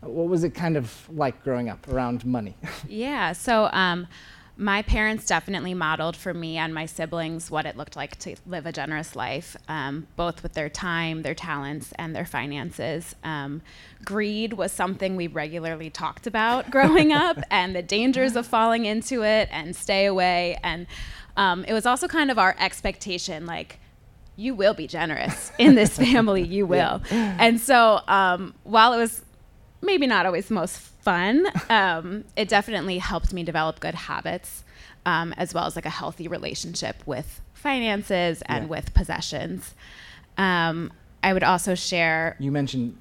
what 0.02 0.28
was 0.28 0.44
it 0.44 0.50
kind 0.50 0.76
of 0.76 1.08
like 1.08 1.42
growing 1.42 1.70
up 1.70 1.88
around 1.88 2.26
money? 2.26 2.58
Yeah. 2.90 3.32
So, 3.32 3.70
um, 3.72 4.06
my 4.58 4.80
parents 4.80 5.26
definitely 5.26 5.74
modeled 5.74 6.16
for 6.16 6.32
me 6.32 6.56
and 6.56 6.72
my 6.72 6.86
siblings 6.86 7.50
what 7.50 7.66
it 7.66 7.76
looked 7.76 7.94
like 7.94 8.18
to 8.18 8.36
live 8.46 8.64
a 8.64 8.72
generous 8.72 9.14
life, 9.14 9.54
um, 9.68 10.06
both 10.16 10.42
with 10.42 10.54
their 10.54 10.70
time, 10.70 11.22
their 11.22 11.34
talents, 11.34 11.92
and 11.98 12.16
their 12.16 12.24
finances. 12.24 13.14
Um, 13.22 13.60
greed 14.04 14.54
was 14.54 14.72
something 14.72 15.14
we 15.14 15.26
regularly 15.26 15.90
talked 15.90 16.26
about 16.26 16.70
growing 16.70 17.12
up, 17.12 17.38
and 17.50 17.76
the 17.76 17.82
dangers 17.82 18.34
of 18.34 18.46
falling 18.46 18.86
into 18.86 19.22
it, 19.22 19.48
and 19.52 19.76
stay 19.76 20.06
away. 20.06 20.58
And 20.62 20.86
um, 21.36 21.64
it 21.66 21.74
was 21.74 21.84
also 21.84 22.08
kind 22.08 22.30
of 22.30 22.38
our 22.38 22.56
expectation, 22.58 23.44
like, 23.44 23.78
you 24.36 24.54
will 24.54 24.74
be 24.74 24.86
generous 24.86 25.50
in 25.58 25.74
this 25.74 25.96
family, 25.98 26.42
you 26.42 26.66
will. 26.66 27.02
And 27.10 27.60
so 27.60 28.00
um, 28.06 28.54
while 28.64 28.92
it 28.92 28.98
was 28.98 29.22
maybe 29.82 30.06
not 30.06 30.26
always 30.26 30.48
the 30.48 30.54
most 30.54 30.78
fun, 30.78 31.46
um, 31.70 32.24
it 32.36 32.48
definitely 32.48 32.98
helped 32.98 33.32
me 33.32 33.42
develop 33.44 33.80
good 33.80 33.94
habits 33.94 34.64
um, 35.04 35.32
as 35.36 35.54
well 35.54 35.64
as 35.66 35.76
like 35.76 35.86
a 35.86 35.90
healthy 35.90 36.28
relationship 36.28 36.96
with 37.06 37.40
finances 37.54 38.42
and 38.46 38.64
Yeah. 38.64 38.68
with 38.70 38.94
possessions. 38.94 39.74
Um, 40.38 40.92
I 41.22 41.32
would 41.32 41.42
also 41.44 41.74
share 41.74 42.36
You 42.38 42.52
mentioned 42.52 42.96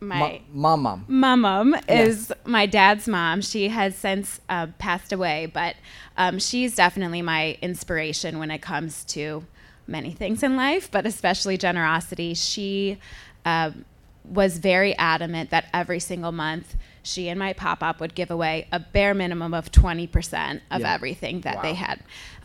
my 0.00 0.40
mom, 0.52 0.82
mom. 0.82 1.40
mom 1.40 1.72
Yes. 1.88 2.08
is 2.08 2.32
my 2.44 2.66
dad's 2.66 3.08
mom. 3.08 3.40
She 3.40 3.68
has 3.68 3.96
since 3.96 4.40
uh, 4.48 4.66
passed 4.78 5.12
away, 5.12 5.46
but 5.46 5.74
um, 6.16 6.38
she's 6.38 6.74
definitely 6.76 7.22
my 7.22 7.56
inspiration 7.62 8.38
when 8.38 8.50
it 8.50 8.60
comes 8.60 9.04
to 9.06 9.44
many 9.86 10.10
things 10.12 10.42
in 10.42 10.54
life, 10.56 10.90
but 10.90 11.06
especially 11.06 11.56
generosity. 11.56 12.34
She 12.34 12.98
um, 13.44 13.84
was 14.28 14.58
very 14.58 14.96
adamant 14.98 15.50
that 15.50 15.66
every 15.72 16.00
single 16.00 16.32
month 16.32 16.76
she 17.02 17.28
and 17.28 17.38
my 17.38 17.52
pop 17.52 17.82
up 17.82 18.00
would 18.00 18.14
give 18.14 18.30
away 18.30 18.66
a 18.72 18.80
bare 18.80 19.14
minimum 19.14 19.54
of 19.54 19.70
20% 19.70 20.60
of 20.70 20.80
Yeah. 20.80 20.92
everything 20.92 21.42
that 21.42 21.62
they 21.62 21.74
had, 21.74 22.00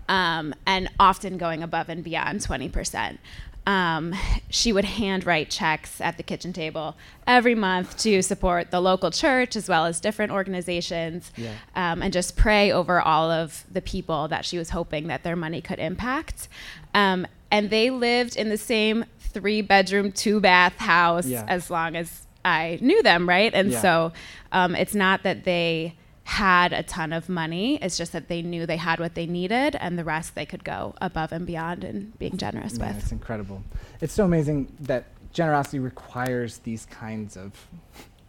um, 0.07 0.53
and 0.67 0.89
often 0.99 1.37
going 1.37 1.63
above 1.63 1.89
and 1.89 2.03
beyond 2.03 2.41
20%. 2.41 3.17
Um, 3.67 4.15
she 4.49 4.73
would 4.73 4.85
handwrite 4.85 5.51
checks 5.51 6.01
at 6.01 6.17
the 6.17 6.23
kitchen 6.23 6.51
table 6.51 6.95
every 7.27 7.53
month 7.53 7.95
to 7.99 8.21
support 8.23 8.71
the 8.71 8.79
local 8.81 9.11
church 9.11 9.55
as 9.55 9.69
well 9.69 9.85
as 9.85 9.99
different 9.99 10.31
organizations 10.31 11.31
Yeah. 11.37 11.51
um, 11.75 12.01
and 12.01 12.11
just 12.11 12.35
pray 12.35 12.71
over 12.71 12.99
all 12.99 13.29
of 13.29 13.63
the 13.71 13.81
people 13.81 14.27
that 14.29 14.45
she 14.45 14.57
was 14.57 14.71
hoping 14.71 15.07
that 15.07 15.21
their 15.23 15.35
money 15.35 15.61
could 15.61 15.77
impact. 15.77 16.47
Um, 16.95 17.27
and 17.51 17.69
they 17.69 17.89
lived 17.89 18.35
in 18.35 18.49
the 18.49 18.57
same 18.57 19.05
three 19.19 19.61
bedroom, 19.61 20.11
two 20.11 20.39
bath 20.39 20.77
house 20.77 21.25
Yeah. 21.27 21.45
as 21.47 21.69
long 21.69 21.95
as 21.95 22.25
I 22.43 22.79
knew 22.81 23.03
them, 23.03 23.27
right? 23.29 23.53
And 23.53 23.71
Yeah. 23.71 23.81
so 23.81 24.13
um, 24.51 24.75
it's 24.75 24.95
not 24.95 25.23
that 25.23 25.43
they 25.43 25.95
had 26.23 26.71
a 26.73 26.81
ton 26.83 27.11
of 27.13 27.27
money, 27.29 27.77
it's 27.81 27.97
just 27.97 28.13
that 28.13 28.27
they 28.29 28.41
knew 28.41 28.65
they 28.65 28.77
had 28.77 28.99
what 28.99 29.15
they 29.15 29.25
needed 29.25 29.75
and 29.79 29.97
the 29.99 30.03
rest 30.03 30.33
they 30.35 30.45
could 30.45 30.63
go 30.63 30.93
above 31.01 31.31
and 31.31 31.45
beyond 31.45 31.83
and 31.83 32.17
being 32.19 32.37
generous 32.37 32.77
Man, 32.77 32.95
with. 32.95 33.03
it's 33.03 33.11
incredible. 33.11 33.63
It's 34.01 34.13
so 34.13 34.25
amazing 34.25 34.71
that 34.81 35.05
generosity 35.33 35.79
requires 35.79 36.59
these 36.59 36.85
kinds 36.85 37.35
of 37.37 37.67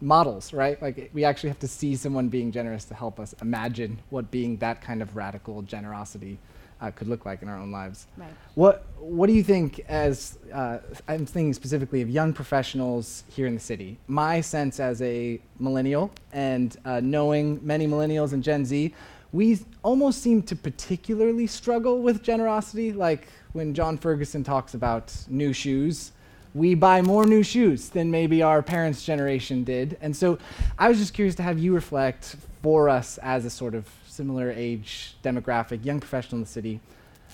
models, 0.01 0.53
right? 0.53 0.81
Like 0.81 1.11
we 1.13 1.23
actually 1.23 1.49
have 1.49 1.59
to 1.59 1.67
see 1.67 1.95
someone 1.95 2.27
being 2.29 2.51
generous 2.51 2.83
to 2.85 2.93
help 2.93 3.19
us 3.19 3.33
imagine 3.41 3.99
what 4.09 4.31
being 4.31 4.57
that 4.57 4.81
kind 4.81 5.01
of 5.01 5.15
radical 5.15 5.61
generosity 5.61 6.39
uh, 6.83 6.91
could 6.91 7.07
look 7.07 7.25
like 7.25 7.41
in 7.41 7.47
our 7.47 7.57
own 7.57 7.71
lives. 7.71 8.07
Right. 8.17 8.29
What 8.55 8.85
What 8.99 9.27
do 9.27 9.33
you 9.33 9.43
think? 9.43 9.79
As 9.87 10.37
uh, 10.53 10.79
I'm 11.07 11.25
thinking 11.25 11.53
specifically 11.53 12.01
of 12.01 12.09
young 12.09 12.33
professionals 12.33 13.23
here 13.29 13.47
in 13.47 13.53
the 13.53 13.59
city. 13.59 13.97
My 14.07 14.41
sense 14.41 14.79
as 14.79 15.01
a 15.01 15.39
millennial 15.59 16.11
and 16.33 16.75
uh, 16.85 16.99
knowing 16.99 17.59
many 17.63 17.87
millennials 17.87 18.33
and 18.33 18.43
Gen 18.43 18.65
Z, 18.65 18.93
we 19.31 19.59
almost 19.81 20.21
seem 20.21 20.41
to 20.43 20.55
particularly 20.55 21.47
struggle 21.47 22.01
with 22.01 22.21
generosity. 22.21 22.91
Like 22.91 23.27
when 23.53 23.73
John 23.73 23.97
Ferguson 23.97 24.43
talks 24.43 24.73
about 24.73 25.15
new 25.29 25.53
shoes, 25.53 26.11
we 26.53 26.75
buy 26.75 27.01
more 27.01 27.25
new 27.25 27.43
shoes 27.43 27.89
than 27.89 28.11
maybe 28.11 28.43
our 28.43 28.61
parents' 28.61 29.03
generation 29.05 29.63
did. 29.63 29.97
And 30.01 30.15
so 30.15 30.37
I 30.77 30.89
was 30.89 30.97
just 30.99 31.13
curious 31.13 31.35
to 31.35 31.43
have 31.43 31.57
you 31.57 31.73
reflect 31.73 32.35
for 32.61 32.89
us 32.89 33.17
as 33.19 33.45
a 33.45 33.49
sort 33.49 33.73
of 33.73 33.87
similar 34.13 34.51
age 34.51 35.15
demographic, 35.23 35.83
young 35.83 35.99
professional 35.99 36.37
in 36.37 36.43
the 36.43 36.49
city. 36.49 36.79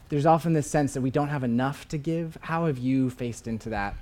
There's 0.07 0.25
often 0.25 0.53
this 0.53 0.69
sense 0.69 0.93
that 0.93 1.01
we 1.01 1.11
don't 1.11 1.27
have 1.27 1.43
enough 1.43 1.87
to 1.89 1.97
give. 1.97 2.37
How 2.41 2.65
have 2.65 2.77
you 2.77 3.09
faced 3.09 3.47
into 3.47 3.69
that 3.69 3.95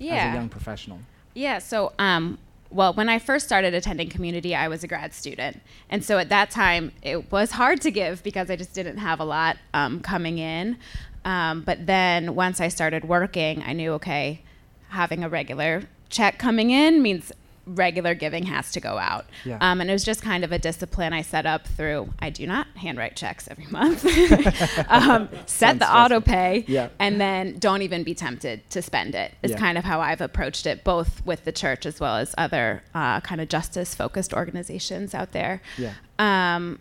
as 0.00 0.34
a 0.34 0.34
young 0.34 0.48
professional? 0.48 0.98
Yeah. 1.34 1.58
So, 1.58 1.92
um, 1.98 2.38
well, 2.70 2.92
when 2.92 3.08
I 3.08 3.18
first 3.18 3.46
started 3.46 3.74
attending 3.74 4.08
community, 4.08 4.54
I 4.54 4.68
was 4.68 4.82
a 4.82 4.88
grad 4.88 5.14
student, 5.14 5.62
and 5.88 6.04
so 6.04 6.18
at 6.18 6.28
that 6.30 6.50
time 6.50 6.92
it 7.00 7.30
was 7.30 7.52
hard 7.52 7.80
to 7.82 7.90
give 7.90 8.22
because 8.22 8.50
I 8.50 8.56
just 8.56 8.74
didn't 8.74 8.98
have 8.98 9.20
a 9.20 9.24
lot 9.24 9.56
um, 9.72 10.00
coming 10.00 10.38
in. 10.38 10.76
Um, 11.24 11.62
but 11.62 11.86
then 11.86 12.34
once 12.34 12.60
I 12.60 12.68
started 12.68 13.04
working, 13.04 13.62
I 13.62 13.72
knew 13.72 13.92
okay, 13.92 14.42
having 14.88 15.22
a 15.22 15.28
regular 15.28 15.82
check 16.08 16.38
coming 16.38 16.70
in 16.70 17.02
means 17.02 17.32
regular 17.66 18.14
giving 18.14 18.44
has 18.46 18.70
to 18.72 18.80
go 18.80 18.96
out. 18.96 19.26
Yeah. 19.44 19.58
Um, 19.60 19.80
and 19.80 19.90
it 19.90 19.92
was 19.92 20.04
just 20.04 20.22
kind 20.22 20.44
of 20.44 20.52
a 20.52 20.58
discipline 20.58 21.12
I 21.12 21.22
set 21.22 21.46
up 21.46 21.66
through. 21.66 22.12
I 22.20 22.30
do 22.30 22.46
not 22.46 22.68
handwrite 22.76 23.16
checks 23.16 23.48
every 23.50 23.66
month. 23.66 24.04
um, 24.88 25.28
set 25.46 25.78
the 25.78 25.92
auto 25.92 26.20
pay, 26.20 26.64
Yeah. 26.68 26.88
and 26.98 27.20
then 27.20 27.58
don't 27.58 27.82
even 27.82 28.04
be 28.04 28.14
tempted 28.14 28.68
to 28.70 28.82
spend 28.82 29.14
it. 29.14 29.34
Is 29.42 29.50
Yeah. 29.52 29.58
kind 29.58 29.78
of 29.78 29.84
how 29.84 30.00
I've 30.00 30.20
approached 30.20 30.66
it, 30.66 30.84
both 30.84 31.24
with 31.26 31.44
the 31.44 31.52
church 31.52 31.86
as 31.86 31.98
well 32.00 32.16
as 32.16 32.34
other 32.38 32.82
uh, 32.94 33.20
kind 33.20 33.40
of 33.40 33.48
justice-focused 33.48 34.32
organizations 34.32 35.14
out 35.14 35.32
there. 35.32 35.60
Yeah. 35.76 35.94
Um, 36.18 36.78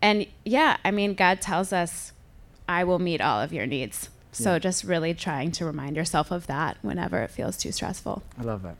and 0.00 0.26
yeah, 0.44 0.78
I 0.84 0.90
mean, 0.90 1.14
God 1.14 1.40
tells 1.40 1.72
us, 1.72 2.12
"I 2.68 2.84
will 2.84 2.98
meet 2.98 3.20
all 3.20 3.40
of 3.40 3.52
your 3.52 3.66
needs." 3.66 4.08
So 4.32 4.58
just 4.58 4.82
really 4.82 5.14
trying 5.14 5.52
to 5.52 5.64
remind 5.64 5.94
yourself 5.96 6.32
of 6.32 6.48
that 6.48 6.76
whenever 6.82 7.22
it 7.22 7.30
feels 7.30 7.56
too 7.56 7.70
stressful. 7.70 8.22
I 8.36 8.42
love 8.42 8.62
that. 8.64 8.76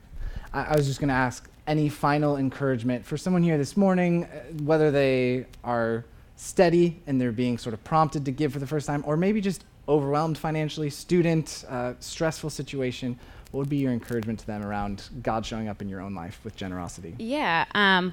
I, 0.55 0.65
I 0.65 0.77
was 0.77 0.87
just 0.87 1.01
going 1.01 1.09
to 1.09 1.15
ask 1.15 1.49
any 1.67 1.89
final 1.89 2.37
encouragement 2.37 3.05
for 3.05 3.17
someone 3.17 3.43
here 3.43 3.59
this 3.59 3.77
morning, 3.77 4.25
uh, 4.25 4.29
whether 4.63 4.91
they 4.91 5.47
are 5.63 6.05
steady 6.37 7.01
and 7.07 7.21
they're 7.21 7.33
being 7.33 7.59
sort 7.59 7.75
of 7.75 7.83
prompted 7.85 8.25
to 8.25 8.31
give 8.31 8.53
for 8.53 8.59
the 8.59 8.67
first 8.67 8.87
time, 8.87 9.03
or 9.07 9.17
maybe 9.17 9.41
just 9.41 9.65
overwhelmed 9.89 10.39
financially, 10.39 10.89
student, 10.91 11.65
uh, 11.69 11.95
stressful 12.01 12.51
situation. 12.51 13.19
What 13.51 13.61
would 13.61 13.69
be 13.69 13.77
your 13.77 13.93
encouragement 13.93 14.41
to 14.41 14.47
them 14.47 14.65
around 14.65 15.09
God 15.23 15.45
showing 15.45 15.69
up 15.69 15.83
in 15.83 15.89
your 15.89 16.01
own 16.01 16.15
life 16.15 16.41
with 16.43 16.57
generosity? 16.57 17.15
Yeah, 17.19 17.67
um, 17.75 18.13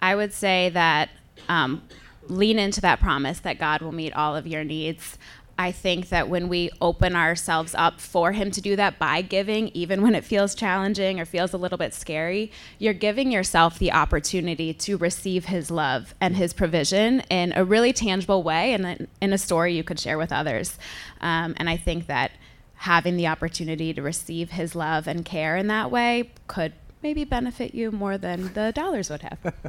I 0.00 0.14
would 0.14 0.32
say 0.32 0.70
that 0.70 1.10
um, 1.48 1.82
lean 2.28 2.58
into 2.58 2.80
that 2.80 3.00
promise 3.00 3.40
that 3.40 3.58
God 3.58 3.82
will 3.82 3.92
meet 3.92 4.14
all 4.14 4.36
of 4.36 4.46
your 4.46 4.64
needs. 4.64 5.18
I 5.58 5.72
think 5.72 6.10
that 6.10 6.28
when 6.28 6.48
we 6.48 6.70
open 6.80 7.16
ourselves 7.16 7.74
up 7.74 8.00
for 8.00 8.30
Him 8.30 8.52
to 8.52 8.60
do 8.60 8.76
that 8.76 8.98
by 9.00 9.22
giving, 9.22 9.68
even 9.68 10.02
when 10.02 10.14
it 10.14 10.24
feels 10.24 10.54
challenging 10.54 11.18
or 11.18 11.24
feels 11.24 11.52
a 11.52 11.58
little 11.58 11.76
bit 11.76 11.92
scary, 11.92 12.52
you're 12.78 12.94
giving 12.94 13.32
yourself 13.32 13.76
the 13.76 13.92
opportunity 13.92 14.72
to 14.72 14.96
receive 14.96 15.46
His 15.46 15.68
love 15.68 16.14
and 16.20 16.36
His 16.36 16.52
provision 16.52 17.20
in 17.28 17.52
a 17.56 17.64
really 17.64 17.92
tangible 17.92 18.44
way 18.44 18.72
and 18.72 19.08
in- 19.20 19.32
a 19.32 19.38
story 19.38 19.74
you 19.74 19.84
could 19.84 19.98
share 20.00 20.16
with 20.16 20.32
others. 20.32 20.78
Um, 21.20 21.54
and 21.58 21.68
I 21.68 21.76
think 21.76 22.06
that 22.06 22.30
having 22.76 23.16
the 23.16 23.26
opportunity 23.26 23.92
to 23.92 24.00
receive 24.00 24.52
His 24.52 24.76
love 24.76 25.08
and 25.08 25.24
care 25.24 25.56
in 25.56 25.66
that 25.66 25.90
way 25.90 26.30
could 26.46 26.72
maybe 27.02 27.24
benefit 27.24 27.74
you 27.74 27.90
more 27.90 28.16
than 28.16 28.52
the 28.54 28.72
dollars 28.72 29.10
would 29.10 29.22
have. 29.22 29.54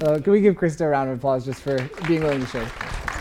Uh, 0.00 0.18
can 0.20 0.32
we 0.32 0.40
give 0.40 0.54
Krista 0.54 0.82
a 0.82 0.88
round 0.88 1.10
of 1.10 1.18
applause 1.18 1.44
just 1.44 1.60
for 1.60 1.76
being 2.06 2.22
willing 2.22 2.40
to 2.40 2.46
share? 2.46 3.17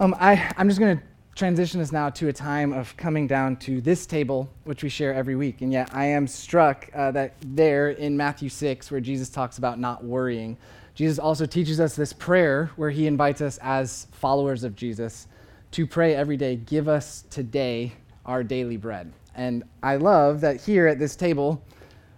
Um, 0.00 0.14
I, 0.20 0.52
I'm 0.56 0.68
just 0.68 0.78
going 0.78 0.96
to 0.96 1.02
transition 1.34 1.80
us 1.80 1.90
now 1.90 2.08
to 2.08 2.28
a 2.28 2.32
time 2.32 2.72
of 2.72 2.96
coming 2.96 3.26
down 3.26 3.56
to 3.56 3.80
this 3.80 4.06
table, 4.06 4.48
which 4.62 4.84
we 4.84 4.88
share 4.88 5.12
every 5.12 5.34
week. 5.34 5.60
And 5.60 5.72
yet, 5.72 5.92
I 5.92 6.04
am 6.04 6.28
struck 6.28 6.88
uh, 6.94 7.10
that 7.10 7.34
there 7.44 7.90
in 7.90 8.16
Matthew 8.16 8.48
6, 8.48 8.92
where 8.92 9.00
Jesus 9.00 9.28
talks 9.28 9.58
about 9.58 9.80
not 9.80 10.04
worrying, 10.04 10.56
Jesus 10.94 11.18
also 11.18 11.46
teaches 11.46 11.80
us 11.80 11.96
this 11.96 12.12
prayer 12.12 12.70
where 12.76 12.90
he 12.90 13.08
invites 13.08 13.40
us 13.40 13.58
as 13.60 14.06
followers 14.12 14.62
of 14.62 14.76
Jesus 14.76 15.26
to 15.72 15.84
pray 15.84 16.14
every 16.14 16.36
day, 16.36 16.54
Give 16.54 16.86
us 16.86 17.24
today 17.28 17.92
our 18.24 18.44
daily 18.44 18.76
bread. 18.76 19.12
And 19.34 19.64
I 19.82 19.96
love 19.96 20.40
that 20.42 20.60
here 20.60 20.86
at 20.86 21.00
this 21.00 21.16
table, 21.16 21.60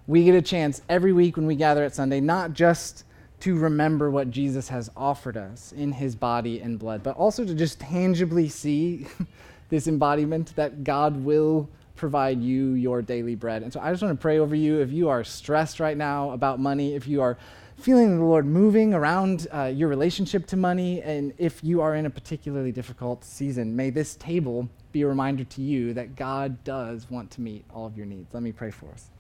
we 0.07 0.25
get 0.25 0.35
a 0.35 0.43
chance 0.43 0.83
every 0.91 1.15
week 1.15 1.39
when 1.39 1.47
we 1.47 1.57
gather 1.57 1.83
at 1.83 1.95
Sunday, 1.95 2.21
not 2.21 2.53
just 2.53 3.05
to 3.41 3.57
remember 3.57 4.11
what 4.11 4.31
Jesus 4.31 4.69
has 4.69 4.91
offered 4.97 5.37
us 5.37 5.73
in 5.73 5.93
his 5.93 6.15
body 6.15 6.61
and 6.61 6.79
blood, 6.79 7.03
but 7.03 7.17
also 7.17 7.45
to 7.45 7.55
just 7.55 7.81
tangibly 7.81 8.49
see 8.49 9.07
this 9.69 9.87
embodiment 9.87 10.55
that 10.57 10.85
God 10.85 11.25
will 11.25 11.69
provide 11.97 12.41
you 12.41 12.73
your 12.73 13.03
daily 13.03 13.35
bread. 13.35 13.63
And 13.63 13.73
so 13.73 13.81
I 13.81 13.91
just 13.91 14.03
want 14.03 14.19
to 14.19 14.21
pray 14.21 14.39
over 14.39 14.55
you 14.55 14.81
if 14.81 14.91
you 14.91 15.09
are 15.09 15.23
stressed 15.23 15.81
right 15.81 15.97
now 15.97 16.31
about 16.31 16.59
money, 16.59 16.95
if 16.95 17.07
you 17.07 17.21
are 17.21 17.37
feeling 17.77 18.19
the 18.19 18.25
Lord 18.25 18.47
moving 18.47 18.93
around 18.95 19.47
uh, 19.53 19.65
your 19.65 19.89
relationship 19.89 20.47
to 20.49 20.57
money, 20.57 21.03
and 21.03 21.33
if 21.39 21.65
you 21.65 21.81
are 21.81 21.95
in 21.95 22.07
a 22.07 22.11
particularly 22.11 22.73
difficult 22.73 23.25
season, 23.25 23.75
may 23.75 23.91
this 23.91 24.17
table 24.17 24.69
be 24.93 25.03
a 25.03 25.07
reminder 25.07 25.45
to 25.45 25.63
you 25.63 25.95
that 25.95 26.17
God 26.17 26.63
does 26.65 27.11
want 27.11 27.31
to 27.33 27.41
meet 27.41 27.65
all 27.71 27.87
of 27.87 27.97
your 27.97 28.07
needs. 28.07 28.33
Let 28.33 28.43
me 28.43 28.53
pray 28.53 28.71
for 28.71 28.87
us. 28.93 29.11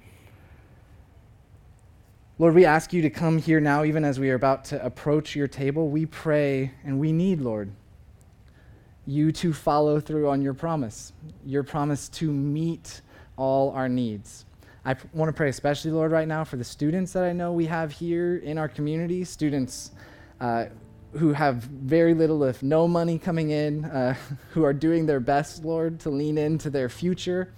Lord, 2.41 2.55
we 2.55 2.65
ask 2.65 2.95
you 2.95 3.03
to 3.03 3.11
come 3.11 3.37
here 3.37 3.61
now, 3.61 3.85
even 3.85 4.03
as 4.03 4.19
we 4.19 4.31
are 4.31 4.35
about 4.35 4.65
to 4.65 4.83
approach 4.83 5.37
your 5.37 5.47
table. 5.47 5.91
We 5.91 6.07
pray 6.07 6.71
and 6.85 6.99
we 6.99 7.13
need, 7.13 7.43
Lord, 7.43 7.71
you 9.07 9.31
to 9.33 9.53
follow 9.53 10.01
through 10.01 10.31
on 10.31 10.41
your 10.41 10.55
promise, 10.55 11.13
your 11.45 11.63
promise 11.63 12.09
to 12.09 12.33
meet 12.33 13.03
all 13.37 13.73
our 13.73 13.91
needs. 13.91 14.47
I 14.87 14.95
p- 14.95 15.07
want 15.13 15.29
to 15.29 15.35
pray 15.35 15.51
especially, 15.51 15.91
Lord, 15.91 16.13
right 16.13 16.27
now 16.27 16.43
for 16.43 16.57
the 16.57 16.65
students 16.65 17.13
that 17.13 17.25
I 17.25 17.35
know 17.35 17.53
we 17.53 17.67
have 17.67 17.93
here 17.93 18.37
in 18.39 18.57
our 18.57 18.71
community, 18.71 19.23
students 19.25 19.91
uh, 20.41 20.65
who 21.13 21.35
have 21.35 21.57
very 21.57 22.15
little, 22.15 22.43
if 22.45 22.63
no 22.63 22.89
money 22.89 23.19
coming 23.19 23.51
in, 23.51 23.85
uh, 23.85 24.15
who 24.53 24.65
are 24.65 24.73
doing 24.73 25.05
their 25.05 25.21
best, 25.21 25.63
Lord, 25.63 26.01
to 26.01 26.09
lean 26.09 26.39
into 26.39 26.71
their 26.71 26.89
future. 26.89 27.53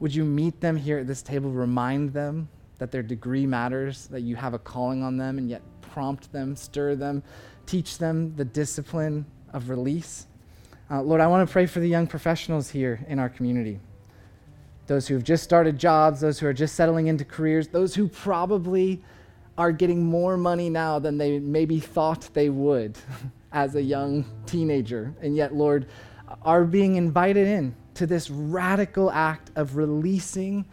Would 0.00 0.14
you 0.14 0.24
meet 0.24 0.62
them 0.62 0.78
here 0.78 0.96
at 0.96 1.06
this 1.06 1.20
table, 1.20 1.50
remind 1.50 2.14
them 2.14 2.48
that 2.82 2.90
their 2.90 3.02
degree 3.04 3.46
matters, 3.46 4.08
that 4.08 4.22
you 4.22 4.34
have 4.34 4.54
a 4.54 4.58
calling 4.58 5.04
on 5.04 5.16
them, 5.16 5.38
and 5.38 5.48
yet 5.48 5.62
prompt 5.80 6.32
them, 6.32 6.56
stir 6.56 6.96
them, 6.96 7.22
teach 7.64 7.98
them 7.98 8.34
the 8.34 8.44
discipline 8.44 9.24
of 9.52 9.68
release? 9.68 10.26
Uh, 10.90 11.00
Lord, 11.00 11.20
I 11.20 11.28
want 11.28 11.48
to 11.48 11.52
pray 11.52 11.66
for 11.66 11.78
the 11.78 11.88
young 11.88 12.08
professionals 12.08 12.68
here 12.68 12.98
in 13.06 13.20
our 13.20 13.28
community. 13.28 13.78
Those 14.88 15.06
who 15.06 15.14
have 15.14 15.22
just 15.22 15.44
started 15.44 15.78
jobs, 15.78 16.20
those 16.20 16.40
who 16.40 16.48
are 16.48 16.52
just 16.52 16.74
settling 16.74 17.06
into 17.06 17.24
careers, 17.24 17.68
those 17.68 17.94
who 17.94 18.08
probably 18.08 19.00
are 19.56 19.70
getting 19.70 20.04
more 20.04 20.36
money 20.36 20.68
now 20.68 20.98
than 20.98 21.18
they 21.18 21.38
maybe 21.38 21.78
thought 21.78 22.28
they 22.34 22.48
would 22.48 22.98
as 23.52 23.76
a 23.76 23.82
young 23.82 24.24
teenager. 24.44 25.14
And 25.22 25.36
yet, 25.36 25.54
Lord, 25.54 25.86
are 26.42 26.64
being 26.64 26.96
invited 26.96 27.46
in 27.46 27.76
to 27.94 28.08
this 28.08 28.28
radical 28.28 29.08
act 29.12 29.52
of 29.54 29.76
releasing 29.76 30.64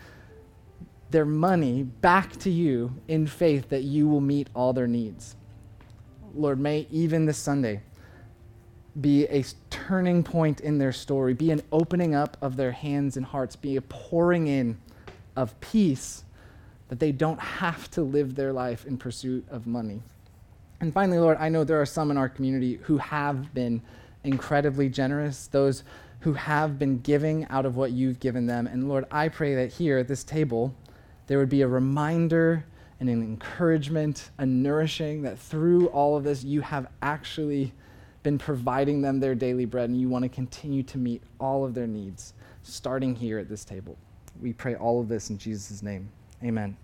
their 1.12 1.26
money 1.26 1.84
back 1.84 2.36
to 2.38 2.50
you 2.50 2.94
in 3.08 3.26
faith 3.26 3.70
that 3.70 3.84
you 3.84 4.08
will 4.08 4.22
meet 4.22 4.50
all 4.54 4.74
their 4.74 4.88
needs. 4.88 5.36
Lord, 6.36 6.60
may 6.60 6.88
even 6.92 7.26
this 7.26 7.38
Sunday 7.38 7.82
be 9.00 9.26
a 9.26 9.44
turning 9.70 10.24
point 10.24 10.60
in 10.62 10.78
their 10.78 10.92
story, 10.92 11.34
be 11.34 11.52
an 11.52 11.62
opening 11.72 12.14
up 12.14 12.38
of 12.42 12.56
their 12.56 12.72
hands 12.72 13.18
and 13.18 13.26
hearts, 13.26 13.56
be 13.56 13.76
a 13.76 13.82
pouring 13.82 14.48
in 14.48 14.78
of 15.36 15.60
peace 15.62 16.24
that 16.90 17.00
they 17.00 17.12
don't 17.12 17.40
have 17.40 17.90
to 17.92 18.02
live 18.02 18.36
their 18.36 18.52
life 18.52 18.86
in 18.86 18.98
pursuit 18.98 19.46
of 19.50 19.68
money. 19.68 20.02
And 20.82 20.94
finally, 20.94 21.20
Lord, 21.20 21.38
I 21.40 21.50
know 21.50 21.64
there 21.64 21.82
are 21.82 21.86
some 21.86 22.12
in 22.12 22.18
our 22.18 22.30
community 22.30 22.80
who 22.84 22.98
have 22.98 23.54
been 23.54 23.82
incredibly 24.24 24.90
generous, 24.90 25.48
those 25.48 25.84
who 26.22 26.34
have 26.34 26.78
been 26.78 27.00
giving 27.00 27.46
out 27.46 27.66
of 27.66 27.78
what 27.78 27.92
you've 27.92 28.20
given 28.20 28.46
them. 28.46 28.68
And 28.68 28.90
Lord, 28.90 29.06
I 29.12 29.30
pray 29.30 29.56
that 29.56 29.72
here 29.72 29.98
at 29.98 30.08
this 30.08 30.24
table, 30.24 30.74
there 31.30 31.38
would 31.38 31.50
be 31.50 31.62
a 31.62 31.68
reminder 31.68 32.66
and 33.00 33.08
an 33.08 33.22
encouragement, 33.22 34.32
a 34.40 34.46
nourishing 34.48 35.22
that 35.22 35.38
through 35.38 35.86
all 35.90 36.18
of 36.18 36.24
this, 36.24 36.44
you 36.44 36.60
have 36.62 36.88
actually 37.04 37.72
been 38.24 38.40
providing 38.40 39.04
them 39.04 39.20
their 39.20 39.36
daily 39.36 39.66
bread 39.66 39.92
and 39.92 40.02
you 40.02 40.10
want 40.10 40.24
to 40.24 40.30
continue 40.30 40.82
to 40.82 40.98
meet 40.98 41.22
all 41.40 41.64
of 41.64 41.76
their 41.76 41.86
needs, 41.86 42.34
starting 42.64 43.16
here 43.16 43.38
at 43.38 43.48
this 43.48 43.64
table. 43.64 43.96
We 44.42 44.54
pray 44.54 44.74
all 44.74 45.00
of 45.00 45.08
this 45.08 45.30
in 45.30 45.38
Jesus' 45.38 45.84
name. 45.84 46.10
Amen. 46.44 46.76